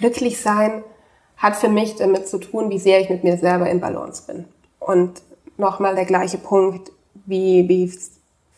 [0.00, 0.82] glücklich sein
[1.36, 4.46] hat für mich damit zu tun, wie sehr ich mit mir selber in Balance bin.
[4.78, 5.22] Und
[5.56, 6.90] nochmal der gleiche Punkt,
[7.26, 7.92] wie, wie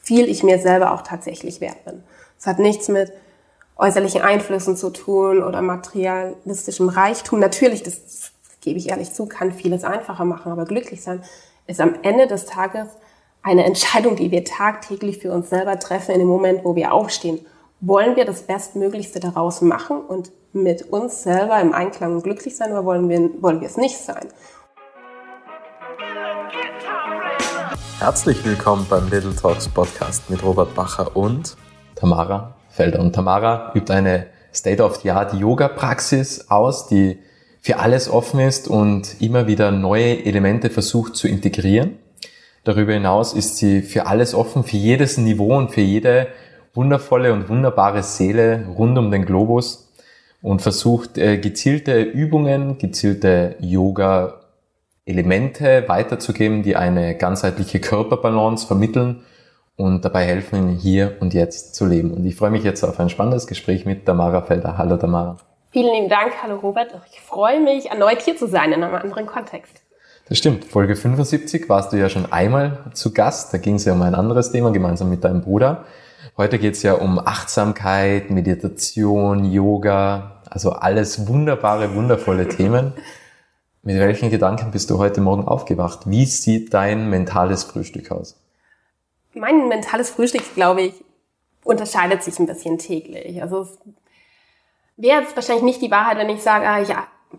[0.01, 2.03] viel ich mir selber auch tatsächlich wert bin.
[2.39, 3.13] Es hat nichts mit
[3.77, 7.39] äußerlichen Einflüssen zu tun oder materialistischem Reichtum.
[7.41, 11.23] Natürlich, das gebe ich ehrlich zu, kann vieles einfacher machen, aber glücklich sein
[11.67, 12.89] ist am Ende des Tages
[13.43, 17.45] eine Entscheidung, die wir tagtäglich für uns selber treffen in dem Moment, wo wir aufstehen.
[17.85, 22.85] Wollen wir das Bestmöglichste daraus machen und mit uns selber im Einklang glücklich sein oder
[22.85, 24.29] wollen wir, wollen wir es nicht sein?
[27.99, 31.57] Herzlich willkommen beim Little Talks Podcast mit Robert Bacher und
[31.97, 33.01] Tamara Felder.
[33.01, 37.19] Und Tamara übt eine State-of-the-Art-Yoga-Praxis aus, die
[37.61, 41.99] für alles offen ist und immer wieder neue Elemente versucht zu integrieren.
[42.63, 46.29] Darüber hinaus ist sie für alles offen, für jedes Niveau und für jede
[46.75, 49.91] wundervolle und wunderbare Seele rund um den Globus
[50.41, 59.25] und versucht äh, gezielte Übungen, gezielte Yoga-Elemente weiterzugeben, die eine ganzheitliche Körperbalance vermitteln
[59.77, 62.13] und dabei helfen, hier und jetzt zu leben.
[62.13, 64.79] Und ich freue mich jetzt auf ein spannendes Gespräch mit Tamara Felder.
[64.79, 65.37] Hallo Tamara.
[65.71, 66.33] Vielen lieben Dank.
[66.43, 66.89] Hallo Robert.
[67.11, 69.83] Ich freue mich, erneut hier zu sein in einem anderen Kontext.
[70.29, 70.65] Das stimmt.
[70.65, 73.53] Folge 75 warst du ja schon einmal zu Gast.
[73.53, 75.85] Da ging es ja um ein anderes Thema gemeinsam mit deinem Bruder.
[76.37, 82.93] Heute geht es ja um Achtsamkeit, Meditation, Yoga, also alles wunderbare, wundervolle Themen.
[83.83, 86.01] Mit welchen Gedanken bist du heute Morgen aufgewacht?
[86.07, 88.41] Wie sieht dein mentales Frühstück aus?
[89.35, 91.05] Mein mentales Frühstück, glaube ich,
[91.65, 93.43] unterscheidet sich ein bisschen täglich.
[93.43, 93.67] Also
[94.97, 96.91] wäre jetzt wahrscheinlich nicht die Wahrheit, wenn ich sage, ah, ich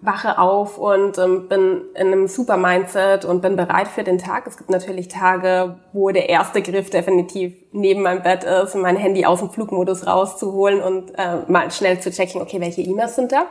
[0.01, 4.47] wache auf und ähm, bin in einem super Mindset und bin bereit für den Tag.
[4.47, 9.25] Es gibt natürlich Tage, wo der erste Griff definitiv neben meinem Bett ist, mein Handy
[9.25, 13.45] aus dem Flugmodus rauszuholen und äh, mal schnell zu checken, okay, welche E-Mails sind da.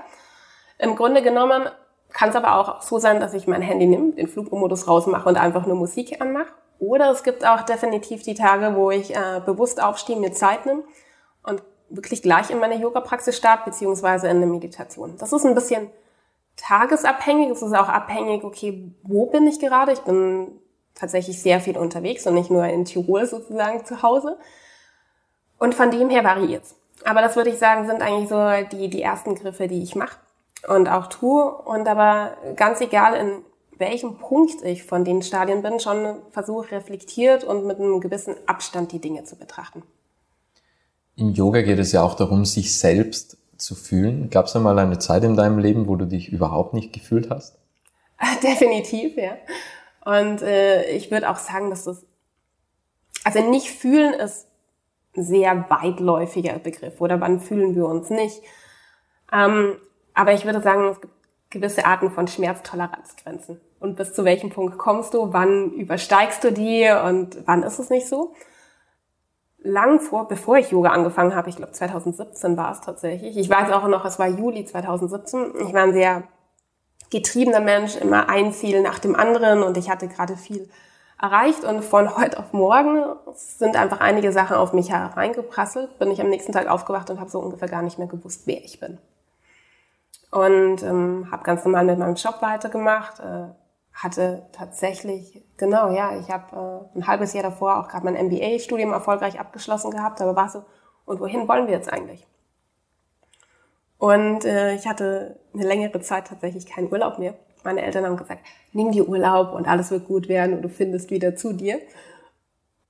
[0.79, 1.69] Im Grunde genommen
[2.13, 5.37] kann es aber auch so sein, dass ich mein Handy nehme, den Flugmodus rausmache und
[5.37, 6.53] einfach nur Musik anmache.
[6.79, 10.83] Oder es gibt auch definitiv die Tage, wo ich äh, bewusst aufstehe, mir Zeit nehme
[11.45, 15.15] und wirklich gleich in meine Yoga-Praxis starte, beziehungsweise in eine Meditation.
[15.19, 15.91] Das ist ein bisschen
[16.57, 17.51] tagesabhängig.
[17.51, 19.93] Es ist auch abhängig, okay, wo bin ich gerade?
[19.93, 20.49] Ich bin
[20.95, 24.39] tatsächlich sehr viel unterwegs und nicht nur in Tirol sozusagen zu Hause.
[25.59, 26.65] Und von dem her variiert
[27.05, 30.17] Aber das würde ich sagen, sind eigentlich so die, die ersten Griffe, die ich mache
[30.69, 31.45] und auch tue.
[31.51, 33.45] Und aber ganz egal, in
[33.79, 38.93] welchem Punkt ich von den Stadien bin, schon versuche reflektiert und mit einem gewissen Abstand
[38.93, 39.83] die Dinge zu betrachten.
[41.17, 44.31] Im Yoga geht es ja auch darum, sich selbst zu fühlen.
[44.31, 47.59] Gab es einmal eine Zeit in deinem Leben, wo du dich überhaupt nicht gefühlt hast?
[48.43, 49.37] Definitiv, ja.
[50.05, 52.05] Und äh, ich würde auch sagen, dass das,
[53.25, 54.47] also nicht fühlen ist
[55.17, 57.01] ein sehr weitläufiger Begriff.
[57.01, 58.43] Oder wann fühlen wir uns nicht?
[59.33, 59.77] Ähm,
[60.15, 61.15] aber ich würde sagen, es gibt
[61.51, 63.61] gewisse Arten von Schmerztoleranzgrenzen.
[63.79, 65.33] Und bis zu welchem Punkt kommst du?
[65.33, 66.89] Wann übersteigst du die?
[67.05, 68.35] Und wann ist es nicht so?
[69.65, 73.37] Lang vor, bevor ich Yoga angefangen habe, ich glaube 2017 war es tatsächlich.
[73.37, 75.53] Ich weiß auch noch, es war Juli 2017.
[75.67, 76.25] Ich war ein sehr
[77.11, 80.69] getriebener Mensch, immer ein Ziel nach dem anderen und ich hatte gerade viel
[81.21, 85.99] erreicht und von heute auf morgen sind einfach einige Sachen auf mich hereingeprasselt.
[85.99, 88.63] Bin ich am nächsten Tag aufgewacht und habe so ungefähr gar nicht mehr gewusst, wer
[88.65, 88.99] ich bin.
[90.31, 93.49] Und ähm, habe ganz normal mit meinem Job weitergemacht, äh,
[93.93, 98.93] hatte tatsächlich, genau, ja, ich habe äh, ein halbes Jahr davor auch gerade mein MBA-Studium
[98.93, 100.65] erfolgreich abgeschlossen gehabt, aber war so,
[101.05, 102.27] und wohin wollen wir jetzt eigentlich?
[103.99, 107.35] Und äh, ich hatte eine längere Zeit tatsächlich keinen Urlaub mehr.
[107.65, 108.41] Meine Eltern haben gesagt,
[108.73, 111.79] nimm dir Urlaub und alles wird gut werden und du findest wieder zu dir.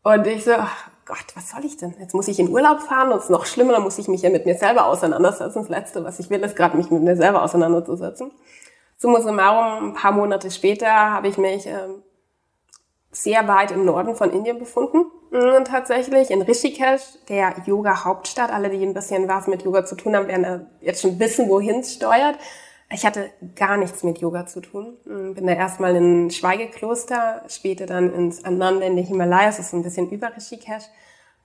[0.03, 1.95] Und ich so, ach Gott, was soll ich denn?
[1.99, 4.23] Jetzt muss ich in Urlaub fahren und es ist noch schlimmer, dann muss ich mich
[4.23, 5.59] ja mit mir selber auseinandersetzen.
[5.59, 8.31] Das Letzte, was ich will, ist gerade mich mit mir selber auseinanderzusetzen.
[9.03, 12.05] Summa summarum, ein paar Monate später habe ich mich ähm,
[13.11, 15.07] sehr weit im Norden von Indien befunden.
[15.33, 18.53] Und tatsächlich in Rishikesh, der Yoga-Hauptstadt.
[18.53, 21.81] Alle, die ein bisschen was mit Yoga zu tun haben, werden jetzt schon wissen, wohin
[21.81, 22.37] es steuert.
[22.93, 24.97] Ich hatte gar nichts mit Yoga zu tun.
[25.05, 29.73] Bin da erstmal in ein Schweigekloster, später dann ins Ananda in den Himalayas, das ist
[29.73, 30.85] ein bisschen über Rishikesh,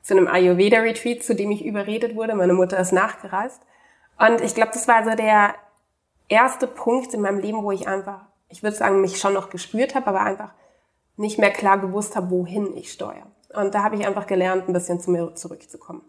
[0.03, 2.35] zu einem Ayurveda-Retreat, zu dem ich überredet wurde.
[2.35, 3.63] Meine Mutter ist nachgereist.
[4.19, 5.55] Und ich glaube, das war so der
[6.29, 9.95] erste Punkt in meinem Leben, wo ich einfach, ich würde sagen, mich schon noch gespürt
[9.95, 10.51] habe, aber einfach
[11.15, 13.27] nicht mehr klar gewusst habe, wohin ich steuere.
[13.53, 16.01] Und da habe ich einfach gelernt, ein bisschen zu mir zurückzukommen.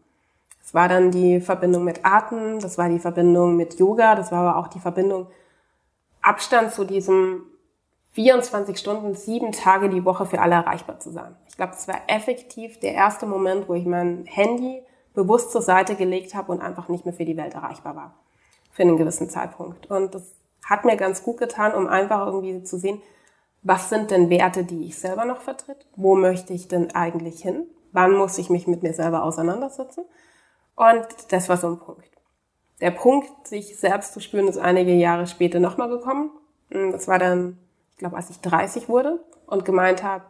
[0.60, 4.40] Das war dann die Verbindung mit Atem, das war die Verbindung mit Yoga, das war
[4.40, 5.28] aber auch die Verbindung
[6.20, 7.42] Abstand zu diesem
[8.12, 11.36] 24 Stunden, sieben Tage die Woche für alle erreichbar zu sein.
[11.48, 14.82] Ich glaube, das war effektiv der erste Moment, wo ich mein Handy
[15.14, 18.14] bewusst zur Seite gelegt habe und einfach nicht mehr für die Welt erreichbar war.
[18.78, 19.90] Für einen gewissen Zeitpunkt.
[19.90, 20.22] Und das
[20.64, 23.02] hat mir ganz gut getan, um einfach irgendwie zu sehen,
[23.62, 25.84] was sind denn Werte, die ich selber noch vertritt?
[25.96, 27.66] Wo möchte ich denn eigentlich hin?
[27.90, 30.04] Wann muss ich mich mit mir selber auseinandersetzen?
[30.76, 32.08] Und das war so ein Punkt.
[32.80, 36.30] Der Punkt, sich selbst zu spüren, ist einige Jahre später nochmal gekommen.
[36.70, 37.58] Das war dann,
[37.94, 40.22] ich glaube, als ich 30 wurde und gemeint habe,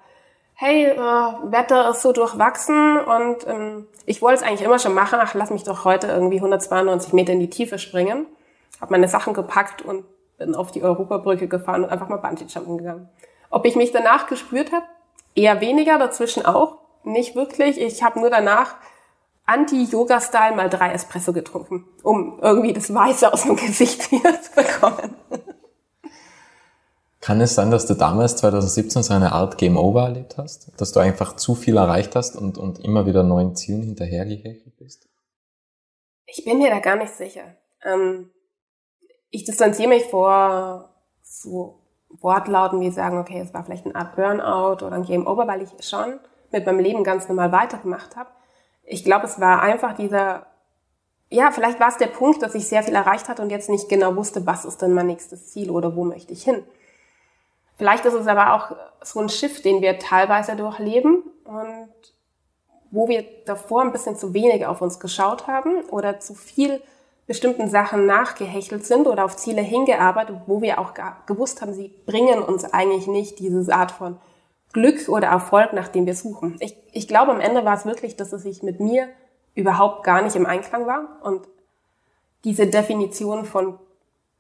[0.55, 5.19] hey, äh, Wetter ist so durchwachsen und ähm, ich wollte es eigentlich immer schon machen,
[5.21, 8.27] ach, lass mich doch heute irgendwie 192 Meter in die Tiefe springen.
[8.81, 10.05] Habe meine Sachen gepackt und
[10.39, 13.09] bin auf die Europabrücke gefahren und einfach mal Bungee-Jumpen gegangen.
[13.51, 14.87] Ob ich mich danach gespürt habe?
[15.35, 16.79] Eher weniger, dazwischen auch.
[17.05, 17.81] Nicht wirklich.
[17.81, 18.77] Ich habe nur danach
[19.47, 25.17] Anti-Yoga-Style mal drei Espresso getrunken, um irgendwie das Weiße aus dem Gesicht wieder zu bekommen.
[27.21, 30.71] Kann es sein, dass du damals 2017 so eine Art Game Over erlebt hast?
[30.81, 35.09] Dass du einfach zu viel erreicht hast und, und immer wieder neuen Zielen hinterhergehechelt bist?
[36.27, 37.57] Ich bin mir da gar nicht sicher.
[37.83, 38.31] Ähm,
[39.31, 40.91] ich distanziere mich vor
[41.23, 45.47] so Wortlauten wie sagen, okay, es war vielleicht eine Art Burnout oder ein Game Over,
[45.47, 46.19] weil ich schon
[46.51, 48.31] mit meinem Leben ganz normal weitergemacht habe.
[48.83, 50.47] Ich glaube, es war einfach dieser,
[51.29, 53.89] ja, vielleicht war es der Punkt, dass ich sehr viel erreicht hatte und jetzt nicht
[53.89, 56.65] genau wusste, was ist denn mein nächstes Ziel oder wo möchte ich hin.
[57.77, 61.93] Vielleicht ist es aber auch so ein Schiff, den wir teilweise durchleben und
[62.91, 66.83] wo wir davor ein bisschen zu wenig auf uns geschaut haben oder zu viel
[67.29, 70.95] bestimmten Sachen nachgehechelt sind oder auf Ziele hingearbeitet, wo wir auch
[71.27, 74.17] gewusst haben, sie bringen uns eigentlich nicht diese Art von
[74.73, 76.57] Glück oder Erfolg, nach dem wir suchen.
[76.61, 79.09] Ich, ich glaube, am Ende war es wirklich, dass es sich mit mir
[79.55, 81.47] überhaupt gar nicht im Einklang war und
[82.45, 83.79] diese Definition von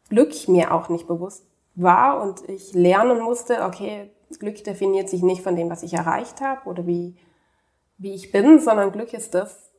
[0.09, 1.45] Glück mir auch nicht bewusst
[1.75, 6.41] war und ich lernen musste, okay, Glück definiert sich nicht von dem, was ich erreicht
[6.41, 7.17] habe oder wie,
[7.99, 9.71] wie ich bin, sondern Glück ist das,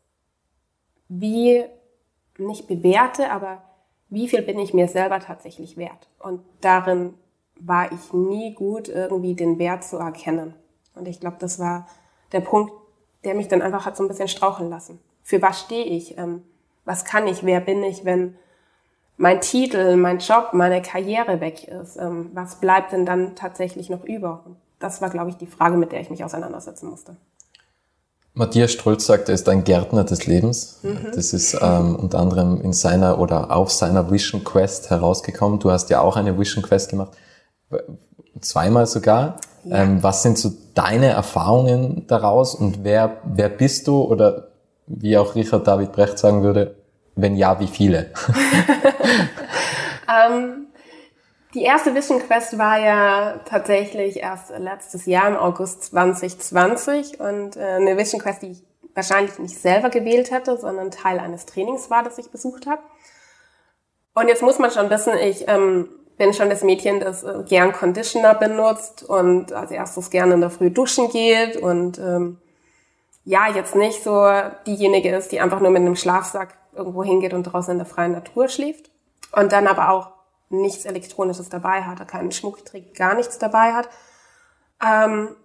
[1.07, 1.65] wie
[2.39, 3.61] nicht bewerte, aber
[4.09, 6.09] wie viel bin ich mir selber tatsächlich wert?
[6.19, 7.13] Und darin
[7.59, 10.53] war ich nie gut, irgendwie den Wert zu erkennen.
[10.95, 11.87] Und ich glaube, das war
[12.31, 12.71] der Punkt,
[13.23, 14.99] der mich dann einfach hat so ein bisschen straucheln lassen.
[15.23, 16.17] Für was stehe ich?
[16.17, 16.43] Ähm,
[16.85, 17.43] was kann ich?
[17.43, 18.35] Wer bin ich, wenn
[19.17, 21.97] mein Titel, mein Job, meine Karriere weg ist?
[21.97, 24.43] Ähm, was bleibt denn dann tatsächlich noch über?
[24.79, 27.17] Das war, glaube ich, die Frage, mit der ich mich auseinandersetzen musste.
[28.33, 30.79] Matthias Strolz sagt, er ist ein Gärtner des Lebens.
[30.83, 31.11] Mhm.
[31.13, 35.59] Das ist ähm, unter anderem in seiner oder auf seiner Vision Quest herausgekommen.
[35.59, 37.11] Du hast ja auch eine Vision Quest gemacht,
[38.41, 39.39] zweimal sogar.
[39.65, 39.83] Ja.
[39.83, 44.49] Ähm, was sind so deine Erfahrungen daraus und wer, wer bist du oder
[44.87, 46.75] wie auch Richard David Brecht sagen würde,
[47.15, 48.07] wenn ja, wie viele?
[50.07, 50.68] ähm,
[51.53, 57.61] die erste Vision Quest war ja tatsächlich erst letztes Jahr im August 2020 und äh,
[57.61, 58.63] eine Vision Quest, die ich
[58.93, 62.81] wahrscheinlich nicht selber gewählt hätte, sondern Teil eines Trainings war, das ich besucht habe.
[64.13, 67.71] Und jetzt muss man schon wissen, ich ähm, bin schon das Mädchen, das äh, gern
[67.71, 72.37] Conditioner benutzt und als erstes gerne in der Früh duschen geht und ähm,
[73.25, 74.27] ja, jetzt nicht so
[74.67, 78.11] diejenige ist, die einfach nur mit einem Schlafsack irgendwo hingeht und draußen in der freien
[78.11, 78.89] Natur schläft.
[79.31, 80.18] Und dann aber auch
[80.49, 83.89] nichts Elektronisches dabei hat, keinen Schmuck trägt, gar nichts dabei hat.
[84.83, 85.35] Ähm,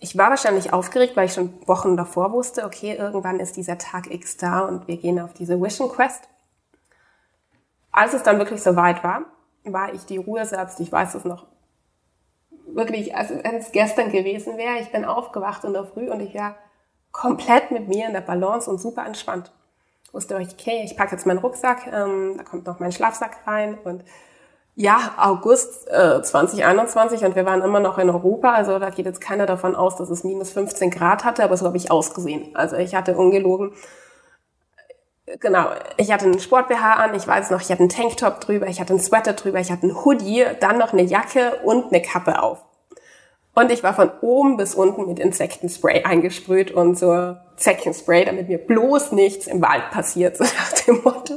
[0.00, 4.10] ich war wahrscheinlich aufgeregt, weil ich schon Wochen davor wusste, okay, irgendwann ist dieser Tag
[4.10, 6.28] X da und wir gehen auf diese Vision Quest.
[7.92, 9.22] Als es dann wirklich so weit war,
[9.62, 10.80] war ich die Ruhe selbst.
[10.80, 11.46] Ich weiß es noch
[12.66, 14.80] wirklich, als wenn es gestern gewesen wäre.
[14.80, 16.56] Ich bin aufgewacht in der Früh und ich war
[17.12, 19.52] komplett mit mir in der Balance und super entspannt
[20.14, 23.76] wusste ich, okay, ich packe jetzt meinen Rucksack, ähm, da kommt noch mein Schlafsack rein
[23.84, 24.04] und
[24.76, 29.20] ja, August äh, 2021 und wir waren immer noch in Europa, also da geht jetzt
[29.20, 32.56] keiner davon aus, dass es minus 15 Grad hatte, aber so habe ich ausgesehen.
[32.56, 33.72] Also ich hatte ungelogen,
[35.40, 38.80] genau, ich hatte einen Sport-BH an, ich weiß noch, ich hatte einen Tanktop drüber, ich
[38.80, 42.42] hatte einen Sweater drüber, ich hatte einen Hoodie, dann noch eine Jacke und eine Kappe
[42.42, 42.64] auf.
[43.54, 48.58] Und ich war von oben bis unten mit Insektenspray eingesprüht und so Zeckenspray, damit mir
[48.58, 51.34] bloß nichts im Wald passiert, so nach dem Motto.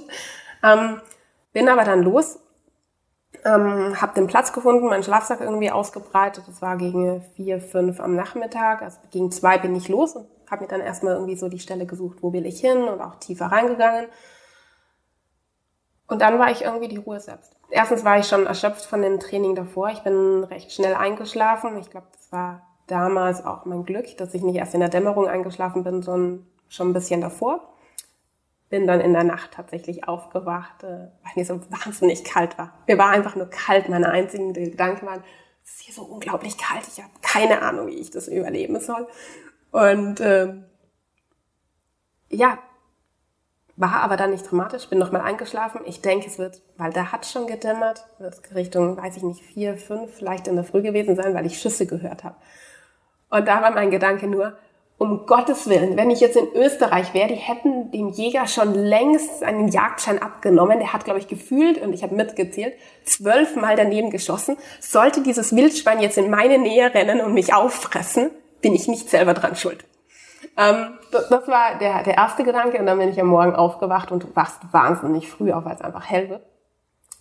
[0.64, 1.02] Ähm,
[1.54, 2.40] bin aber dann los,
[3.46, 6.44] ähm, habe den Platz gefunden, meinen Schlafsack irgendwie ausgebreitet.
[6.48, 8.82] Das war gegen vier, fünf am Nachmittag.
[8.82, 11.86] Also gegen zwei bin ich los und habe mir dann erstmal irgendwie so die Stelle
[11.86, 14.08] gesucht, wo will ich hin und auch tiefer reingegangen.
[16.08, 17.54] Und dann war ich irgendwie die Ruhe selbst.
[17.70, 19.90] Erstens war ich schon erschöpft von dem Training davor.
[19.90, 21.78] Ich bin recht schnell eingeschlafen.
[21.80, 25.28] Ich glaube, das war damals auch mein Glück, dass ich nicht erst in der Dämmerung
[25.28, 27.74] eingeschlafen bin, sondern schon ein bisschen davor.
[28.70, 30.88] Bin dann in der Nacht tatsächlich aufgewacht, äh,
[31.24, 32.74] weil mir so wahnsinnig kalt war.
[32.88, 33.88] Mir war einfach nur kalt.
[33.88, 35.24] Meine einzigen Gedanken waren,
[35.64, 36.86] es ist hier so unglaublich kalt.
[36.88, 39.08] Ich habe keine Ahnung, wie ich das überleben soll.
[39.72, 40.66] Und ähm,
[42.30, 42.58] ja,
[43.78, 45.82] war aber dann nicht dramatisch, bin nochmal eingeschlafen.
[45.86, 49.78] Ich denke, es wird, weil da hat schon gedämmert, wird Richtung, weiß ich nicht, vier,
[49.78, 52.36] fünf, vielleicht in der Früh gewesen sein, weil ich Schüsse gehört habe.
[53.30, 54.58] Und da war mein Gedanke nur,
[55.00, 59.44] um Gottes Willen, wenn ich jetzt in Österreich wäre, die hätten dem Jäger schon längst
[59.44, 60.80] einen Jagdschein abgenommen.
[60.80, 64.58] Der hat, glaube ich, gefühlt, und ich habe mitgezählt, zwölfmal daneben geschossen.
[64.80, 68.32] Sollte dieses Wildschwein jetzt in meine Nähe rennen und mich auffressen,
[68.62, 69.86] bin ich nicht selber dran schuld.
[70.58, 72.80] Ähm, das, war der, der erste Gedanke.
[72.80, 76.10] Und dann bin ich am Morgen aufgewacht und wachst wahnsinnig früh auf, weil es einfach
[76.10, 76.42] hell wird.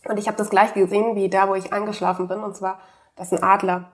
[0.09, 2.39] Und ich habe das gleich gesehen, wie da, wo ich eingeschlafen bin.
[2.39, 2.81] Und zwar,
[3.17, 3.93] dass ein Adler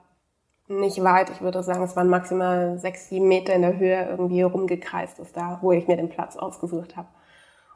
[0.67, 4.41] nicht weit, ich würde sagen, es waren maximal sechs, sieben Meter in der Höhe irgendwie
[4.41, 7.07] rumgekreist ist da, wo ich mir den Platz ausgesucht habe.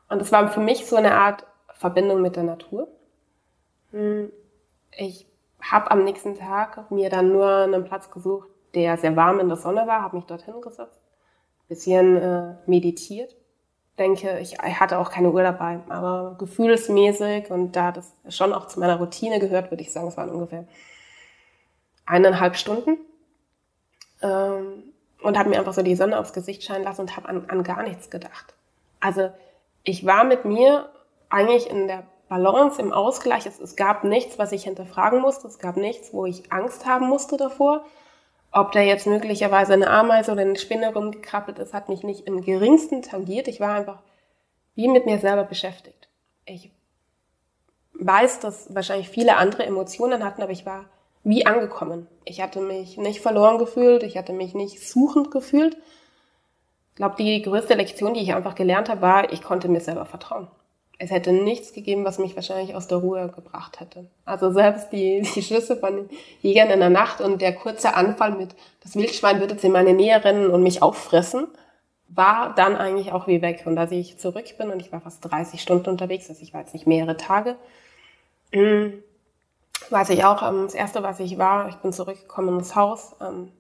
[0.10, 2.88] Und es war für mich so eine Art Verbindung mit der Natur.
[3.92, 4.32] Hm,
[4.92, 5.28] ich
[5.62, 9.58] habe am nächsten Tag mir dann nur einen Platz gesucht, der sehr warm in der
[9.58, 11.00] Sonne war, habe mich dorthin gesetzt,
[11.68, 13.36] bisschen äh, meditiert.
[14.00, 18.80] Denke, ich hatte auch keine Uhr dabei, aber gefühlsmäßig und da das schon auch zu
[18.80, 20.68] meiner Routine gehört, würde ich sagen, es waren ungefähr
[22.08, 22.98] eineinhalb Stunden
[24.24, 24.84] ähm,
[25.22, 27.64] und habe mir einfach so die Sonne aufs Gesicht scheinen lassen und habe an, an
[27.64, 28.56] gar nichts gedacht.
[29.00, 29.30] Also
[29.84, 30.90] ich war mit mir
[31.30, 33.46] eigentlich in der Balance, im Ausgleich.
[33.46, 35.48] Es, es gab nichts, was ich hinterfragen musste.
[35.48, 37.86] Es gab nichts, wo ich Angst haben musste davor.
[38.52, 42.42] Ob da jetzt möglicherweise eine Ameise oder eine Spinne rumgekrabbelt ist, hat mich nicht im
[42.42, 43.48] geringsten tangiert.
[43.48, 44.00] Ich war einfach
[44.76, 46.08] wie mit mir selber beschäftigt.
[46.46, 46.72] Ich
[47.94, 50.86] weiß, dass wahrscheinlich viele andere Emotionen hatten, aber ich war
[51.28, 52.08] wie angekommen.
[52.24, 55.76] Ich hatte mich nicht verloren gefühlt, ich hatte mich nicht suchend gefühlt.
[56.92, 60.06] Ich glaube, die größte Lektion, die ich einfach gelernt habe, war, ich konnte mir selber
[60.06, 60.48] vertrauen.
[61.00, 64.08] Es hätte nichts gegeben, was mich wahrscheinlich aus der Ruhe gebracht hätte.
[64.24, 66.10] Also selbst die, die Schüsse von den
[66.42, 69.94] Jägern in der Nacht und der kurze Anfall mit, das Wildschwein würde jetzt in meine
[69.94, 71.48] Nähe rennen und mich auffressen,
[72.08, 73.64] war dann eigentlich auch wie weg.
[73.66, 76.62] Und als ich zurück bin und ich war fast 30 Stunden unterwegs, also ich war
[76.62, 77.58] jetzt nicht mehrere Tage,
[78.54, 79.04] mm,
[79.90, 83.52] weiß ich auch, ähm, das erste, was ich war, ich bin zurückgekommen ins Haus, ähm,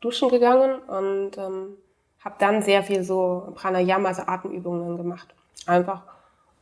[0.00, 1.76] duschen gegangen und ähm,
[2.20, 5.34] habe dann sehr viel so Pranayama, also Atemübungen gemacht.
[5.66, 6.02] Einfach,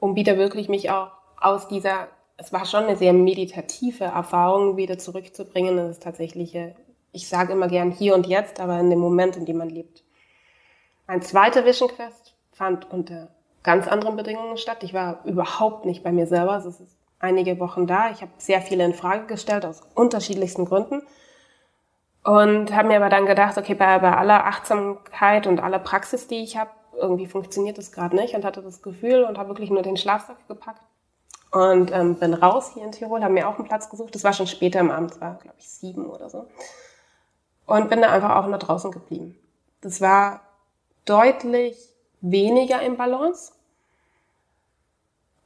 [0.00, 1.11] um wieder wirklich mich auch
[1.41, 5.77] aus dieser, es war schon eine sehr meditative Erfahrung, wieder zurückzubringen.
[5.77, 6.57] Das ist tatsächlich,
[7.12, 10.05] ich sage immer gern hier und jetzt, aber in dem Moment, in dem man lebt.
[11.07, 13.29] Mein zweiter Vision Quest fand unter
[13.62, 14.83] ganz anderen Bedingungen statt.
[14.83, 16.57] Ich war überhaupt nicht bei mir selber.
[16.57, 18.10] Es ist einige Wochen da.
[18.10, 21.02] Ich habe sehr viele in Frage gestellt aus unterschiedlichsten Gründen
[22.25, 26.42] und habe mir aber dann gedacht, okay, bei, bei aller Achtsamkeit und aller Praxis, die
[26.42, 29.82] ich habe, irgendwie funktioniert das gerade nicht und hatte das Gefühl und habe wirklich nur
[29.82, 30.82] den Schlafsack gepackt
[31.52, 34.14] und ähm, bin raus hier in Tirol, habe mir auch einen Platz gesucht.
[34.14, 36.46] Das war schon später im Abend, war glaube ich sieben oder so
[37.66, 39.37] und bin da einfach auch nur draußen geblieben.
[39.80, 40.40] Das war
[41.04, 41.76] deutlich
[42.20, 43.52] weniger im Balance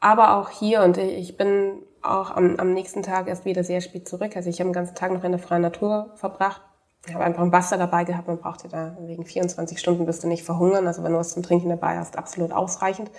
[0.03, 4.09] aber auch hier, und ich bin auch am, am nächsten Tag erst wieder sehr spät
[4.09, 4.37] zurück.
[4.37, 6.61] Also ich habe den ganzen Tag noch in der freien Natur verbracht.
[7.07, 8.27] Ich habe einfach ein Wasser dabei gehabt.
[8.27, 10.89] Man braucht ja da wegen 24 Stunden bist du nicht verhungern.
[10.89, 13.13] Also wenn du was zum Trinken dabei hast, absolut ausreichend.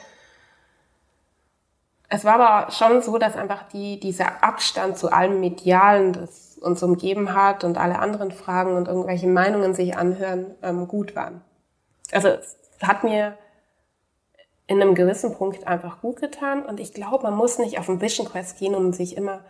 [2.09, 6.83] Es war aber schon so, dass einfach die, dieser Abstand zu allem Medialen, das uns
[6.83, 11.41] umgeben hat und alle anderen Fragen und irgendwelche Meinungen sich anhören, ähm, gut waren.
[12.11, 13.37] Also es hat mir
[14.67, 16.65] in einem gewissen Punkt einfach gut getan.
[16.65, 19.41] Und ich glaube, man muss nicht auf einen Vision Quest gehen, um sich immer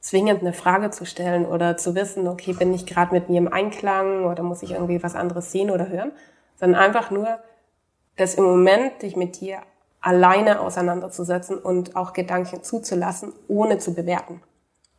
[0.00, 3.52] zwingend eine Frage zu stellen oder zu wissen, okay, bin ich gerade mit mir im
[3.52, 6.12] Einklang oder muss ich irgendwie was anderes sehen oder hören,
[6.58, 7.38] sondern einfach nur,
[8.16, 9.58] das im Moment dich mit dir
[10.00, 14.42] alleine auseinanderzusetzen und auch Gedanken zuzulassen, ohne zu bewerten.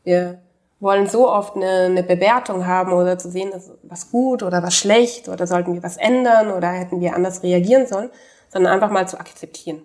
[0.04, 0.40] Wir
[0.80, 4.76] wollen so oft eine, eine Bewertung haben oder zu sehen, ist was gut oder was
[4.76, 8.10] schlecht oder sollten wir was ändern oder hätten wir anders reagieren sollen,
[8.52, 9.82] sondern einfach mal zu akzeptieren.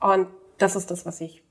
[0.00, 0.26] Und
[0.58, 1.42] das ist das, was ich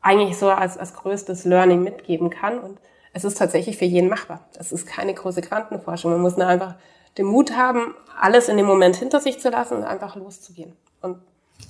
[0.00, 2.58] eigentlich so als, als größtes Learning mitgeben kann.
[2.58, 2.78] Und
[3.12, 4.48] es ist tatsächlich für jeden machbar.
[4.54, 6.12] Das ist keine große Quantenforschung.
[6.12, 6.76] Man muss nur einfach
[7.18, 10.76] den Mut haben, alles in dem Moment hinter sich zu lassen und einfach loszugehen.
[11.00, 11.18] Und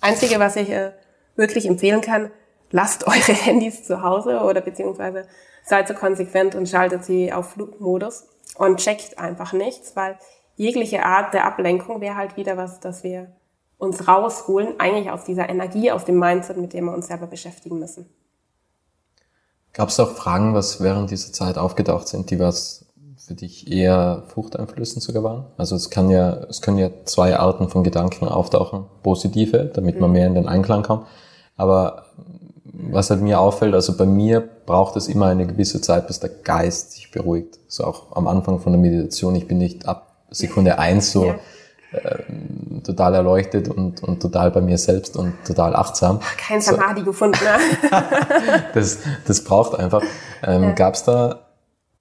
[0.00, 0.92] einzige, was ich äh,
[1.36, 2.30] wirklich empfehlen kann,
[2.70, 5.26] lasst eure Handys zu Hause oder beziehungsweise
[5.64, 10.18] seid so konsequent und schaltet sie auf Flugmodus und checkt einfach nichts, weil
[10.56, 13.32] jegliche Art der Ablenkung wäre halt wieder was, das wir
[13.78, 17.78] uns rausholen, eigentlich aus dieser Energie, aus dem Mindset, mit dem wir uns selber beschäftigen
[17.78, 18.06] müssen.
[19.72, 22.86] Gab es auch Fragen, was während dieser Zeit aufgetaucht sind, die was
[23.18, 25.46] für dich eher furchteinflößend sogar waren?
[25.58, 28.86] Also es kann ja, es können ja zwei Arten von Gedanken auftauchen.
[29.02, 30.16] Positive, damit man mhm.
[30.16, 31.06] mehr in den Einklang kommt.
[31.56, 32.06] Aber
[32.64, 36.30] was halt mir auffällt, also bei mir braucht es immer eine gewisse Zeit, bis der
[36.30, 37.58] Geist sich beruhigt.
[37.68, 39.34] So auch am Anfang von der Meditation.
[39.34, 41.38] Ich bin nicht ab Sekunde eins so, ja
[41.96, 46.20] äh, total erleuchtet und, und total bei mir selbst und total achtsam.
[46.36, 47.06] Kein Samadhi so.
[47.06, 47.38] gefunden.
[47.42, 48.64] Ne?
[48.74, 50.02] das, das braucht einfach.
[50.42, 50.72] Ähm, ja.
[50.72, 51.46] Gab es da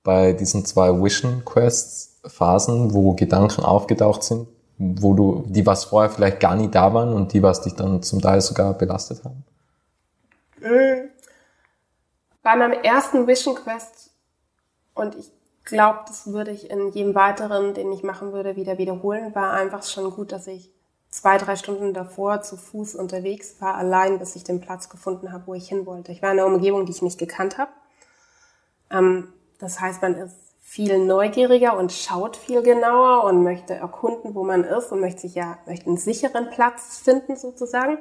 [0.04, 4.48] bei diesen zwei Vision Quests Phasen, wo Gedanken aufgetaucht sind,
[4.78, 8.02] wo du, die was vorher vielleicht gar nie da waren und die was dich dann
[8.02, 9.44] zum Teil sogar belastet haben?
[12.44, 14.12] Bei meinem ersten Vision Quest
[14.94, 15.32] und ich
[15.66, 19.84] glaube, das würde ich in jedem weiteren, den ich machen würde, wieder wiederholen, war einfach
[19.84, 20.72] schon gut, dass ich
[21.10, 25.48] zwei, drei Stunden davor zu Fuß unterwegs war, allein, bis ich den Platz gefunden habe,
[25.48, 26.12] wo ich hin wollte.
[26.12, 27.72] Ich war in einer Umgebung, die ich nicht gekannt habe.
[28.92, 34.44] Ähm, das heißt, man ist viel neugieriger und schaut viel genauer und möchte erkunden, wo
[34.44, 37.98] man ist und möchte sich ja, möchte einen sicheren Platz finden sozusagen.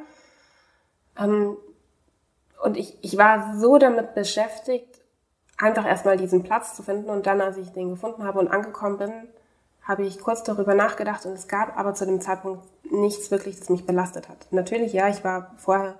[1.18, 1.56] Ähm,
[2.62, 5.03] und ich, ich war so damit beschäftigt,
[5.64, 8.98] einfach erstmal diesen Platz zu finden und dann, als ich den gefunden habe und angekommen
[8.98, 9.12] bin,
[9.82, 13.70] habe ich kurz darüber nachgedacht und es gab aber zu dem Zeitpunkt nichts wirklich, das
[13.70, 14.46] mich belastet hat.
[14.50, 15.94] Natürlich, ja, ich war vorher,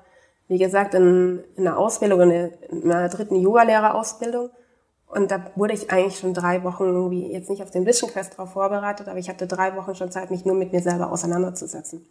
[0.48, 4.50] wie gesagt, in, in einer Ausbildung, in, einer, in einer dritten Yoga-Lehrerausbildung
[5.06, 8.36] und da wurde ich eigentlich schon drei Wochen irgendwie, jetzt nicht auf den Vision Quest
[8.36, 12.06] drauf vorbereitet, aber ich hatte drei Wochen schon Zeit, mich nur mit mir selber auseinanderzusetzen.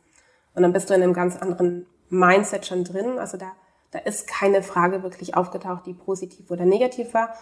[0.55, 3.19] Und dann bist du in einem ganz anderen Mindset schon drin.
[3.19, 3.51] Also da
[3.93, 7.35] da ist keine Frage wirklich aufgetaucht, die positiv oder negativ war.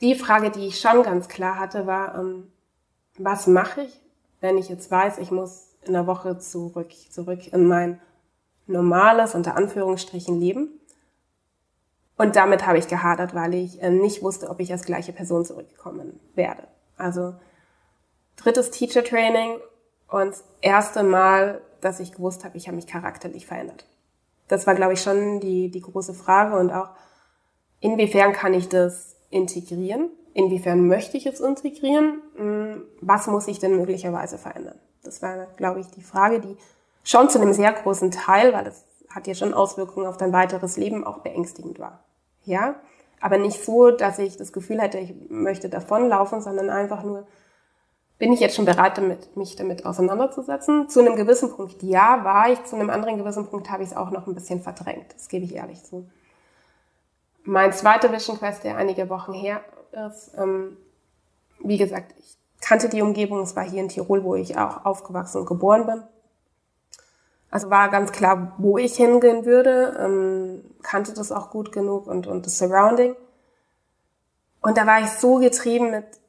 [0.00, 2.50] Die Frage, die ich schon ganz klar hatte, war, ähm,
[3.16, 4.00] was mache ich,
[4.40, 8.00] wenn ich jetzt weiß, ich muss in der Woche zurück, zurück in mein
[8.66, 10.80] normales, unter Anführungsstrichen, Leben.
[12.16, 15.44] Und damit habe ich gehadert, weil ich äh, nicht wusste, ob ich als gleiche Person
[15.44, 16.66] zurückkommen werde.
[16.96, 17.34] Also
[18.34, 19.58] drittes Teacher Training
[20.08, 23.86] und das erste Mal, dass ich gewusst habe, ich habe mich charakterlich verändert
[24.50, 26.90] das war, glaube ich, schon die, die große Frage und auch,
[27.78, 30.10] inwiefern kann ich das integrieren?
[30.34, 32.20] Inwiefern möchte ich es integrieren?
[32.36, 34.78] Hm, was muss ich denn möglicherweise verändern?
[35.04, 36.56] Das war, glaube ich, die Frage, die
[37.04, 40.76] schon zu einem sehr großen Teil, weil das hat ja schon Auswirkungen auf dein weiteres
[40.76, 42.04] Leben, auch beängstigend war.
[42.42, 42.74] Ja,
[43.20, 47.26] aber nicht so, dass ich das Gefühl hätte, ich möchte davonlaufen, sondern einfach nur,
[48.20, 50.90] bin ich jetzt schon bereit, damit, mich damit auseinanderzusetzen?
[50.90, 52.62] Zu einem gewissen Punkt ja, war ich.
[52.64, 55.14] Zu einem anderen gewissen Punkt habe ich es auch noch ein bisschen verdrängt.
[55.14, 56.06] Das gebe ich ehrlich zu.
[57.44, 59.62] Mein zweiter Vision Quest, der einige Wochen her
[60.06, 60.76] ist, ähm,
[61.64, 63.40] wie gesagt, ich kannte die Umgebung.
[63.40, 66.02] Es war hier in Tirol, wo ich auch aufgewachsen und geboren bin.
[67.50, 72.26] Also war ganz klar, wo ich hingehen würde, ähm, kannte das auch gut genug und,
[72.26, 73.16] und das Surrounding.
[74.60, 76.19] Und da war ich so getrieben mit,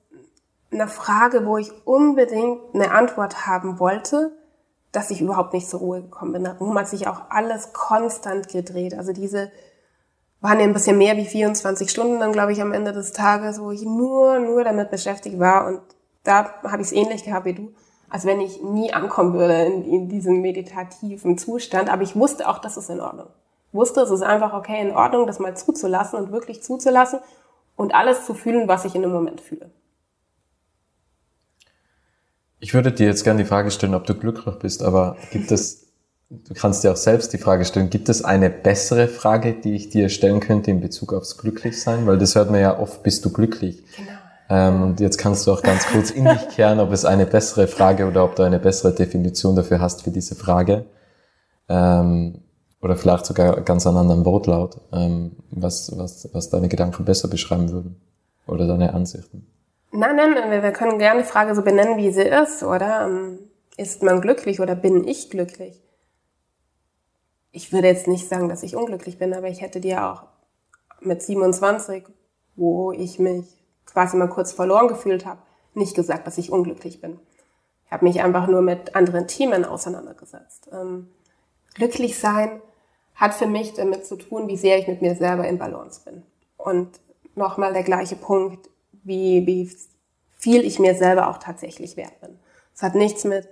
[0.71, 4.31] eine Frage, wo ich unbedingt eine Antwort haben wollte,
[4.91, 6.43] dass ich überhaupt nicht zur Ruhe gekommen bin.
[6.43, 8.93] Darum hat sich auch alles konstant gedreht.
[8.97, 9.51] Also diese
[10.41, 13.61] waren ja ein bisschen mehr wie 24 Stunden dann, glaube ich, am Ende des Tages,
[13.61, 15.67] wo ich nur, nur damit beschäftigt war.
[15.67, 15.81] Und
[16.23, 17.73] da habe ich es ähnlich gehabt wie du,
[18.09, 21.89] als wenn ich nie ankommen würde in, in diesem meditativen Zustand.
[21.89, 23.27] Aber ich wusste auch, das ist in Ordnung.
[23.69, 27.19] Ich wusste, es ist einfach okay, in Ordnung, das mal zuzulassen und wirklich zuzulassen
[27.77, 29.71] und alles zu fühlen, was ich in dem Moment fühle.
[32.61, 35.87] Ich würde dir jetzt gerne die Frage stellen, ob du glücklich bist, aber gibt es,
[36.29, 39.89] du kannst dir auch selbst die Frage stellen, gibt es eine bessere Frage, die ich
[39.89, 42.05] dir stellen könnte in Bezug aufs Glücklichsein?
[42.05, 43.83] Weil das hört man ja oft, bist du glücklich?
[43.97, 44.11] Genau.
[44.49, 47.67] Ähm, und jetzt kannst du auch ganz kurz in dich kehren, ob es eine bessere
[47.67, 50.85] Frage oder ob du eine bessere Definition dafür hast für diese Frage.
[51.67, 52.41] Ähm,
[52.79, 57.71] oder vielleicht sogar ganz einen anderen Wortlaut, ähm, was, was, was deine Gedanken besser beschreiben
[57.71, 57.95] würden.
[58.45, 59.47] Oder deine Ansichten.
[59.93, 63.05] Nein, nein, wir können gerne die Frage so benennen, wie sie ist, oder?
[63.05, 63.39] Ähm,
[63.75, 65.81] ist man glücklich oder bin ich glücklich?
[67.51, 70.23] Ich würde jetzt nicht sagen, dass ich unglücklich bin, aber ich hätte dir auch
[71.01, 72.05] mit 27,
[72.55, 73.45] wo ich mich
[73.85, 75.41] quasi mal kurz verloren gefühlt habe,
[75.73, 77.19] nicht gesagt, dass ich unglücklich bin.
[77.85, 80.69] Ich habe mich einfach nur mit anderen Themen auseinandergesetzt.
[80.71, 81.09] Ähm,
[81.73, 82.61] glücklich sein
[83.15, 86.23] hat für mich damit zu tun, wie sehr ich mit mir selber in Balance bin.
[86.55, 87.01] Und
[87.35, 88.70] nochmal der gleiche Punkt,
[89.03, 89.71] wie, wie
[90.37, 92.37] viel ich mir selber auch tatsächlich wert bin.
[92.73, 93.47] Es hat nichts mit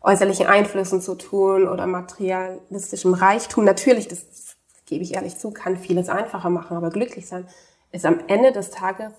[0.00, 3.64] äußerlichen Einflüssen zu tun oder materialistischem Reichtum.
[3.64, 4.24] Natürlich, das
[4.86, 7.46] gebe ich ehrlich zu, kann vieles einfacher machen, aber glücklich sein
[7.92, 9.12] ist am Ende des Tages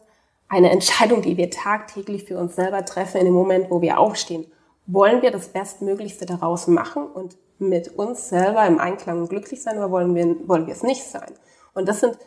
[0.47, 4.45] eine Entscheidung, die wir tagtäglich für uns selber treffen in dem Moment, wo wir aufstehen.
[4.85, 9.91] Wollen wir das Bestmöglichste daraus machen und mit uns selber im Einklang glücklich sein oder
[9.91, 11.31] wollen wir, wollen wir es nicht sein?
[11.73, 12.17] Und das sind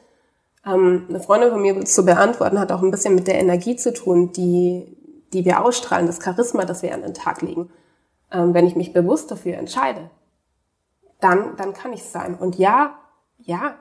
[0.67, 3.93] ähm, eine Freundin von mir zu beantworten, hat auch ein bisschen mit der Energie zu
[3.93, 4.97] tun, die,
[5.33, 7.71] die wir ausstrahlen, das Charisma, das wir an den Tag legen.
[8.33, 10.11] Ähm, wenn ich mich bewusst dafür entscheide,
[11.21, 12.35] dann, dann kann ich es sein.
[12.35, 12.99] Und ja,
[13.39, 13.77] ja,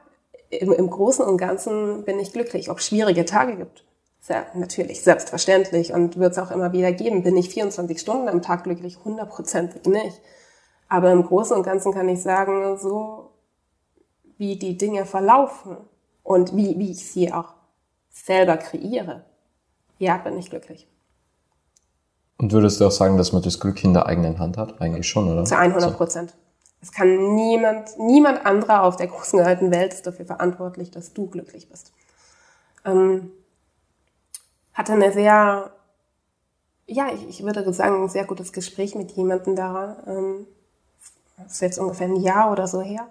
[0.49, 2.69] im, im Großen und Ganzen bin ich glücklich.
[2.69, 3.85] Ob es schwierige Tage gibt,
[4.19, 7.23] Sehr, natürlich, selbstverständlich und wird es auch immer wieder geben.
[7.23, 8.99] Bin ich 24 Stunden am Tag glücklich?
[9.03, 10.21] Hundertprozentig nicht.
[10.89, 13.31] Aber im Großen und Ganzen kann ich sagen, so
[14.37, 15.77] wie die Dinge verlaufen
[16.23, 17.53] und wie, wie ich sie auch
[18.09, 19.23] selber kreiere,
[19.99, 20.87] ja, bin ich glücklich.
[22.37, 24.81] Und würdest du auch sagen, dass man das Glück in der eigenen Hand hat?
[24.81, 25.45] Eigentlich schon, oder?
[25.45, 26.33] Zu 100 Prozent.
[26.81, 31.27] Es kann niemand, niemand anderer auf der großen alten Welt ist dafür verantwortlich, dass du
[31.27, 31.93] glücklich bist.
[32.83, 33.31] Ähm,
[34.73, 35.71] hatte eine sehr,
[36.85, 40.03] ja, ich, ich würde sagen, ein sehr gutes Gespräch mit jemandem da.
[40.05, 40.47] Ähm,
[41.37, 43.07] das ist jetzt ungefähr ein Jahr oder so her.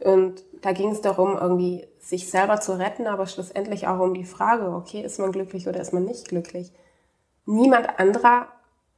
[0.00, 4.24] Und da ging es darum, irgendwie sich selber zu retten, aber schlussendlich auch um die
[4.24, 6.72] Frage, okay, ist man glücklich oder ist man nicht glücklich?
[7.46, 8.48] Niemand anderer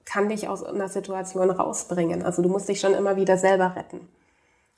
[0.04, 2.22] kann dich aus einer Situation rausbringen.
[2.22, 4.08] Also du musst dich schon immer wieder selber retten.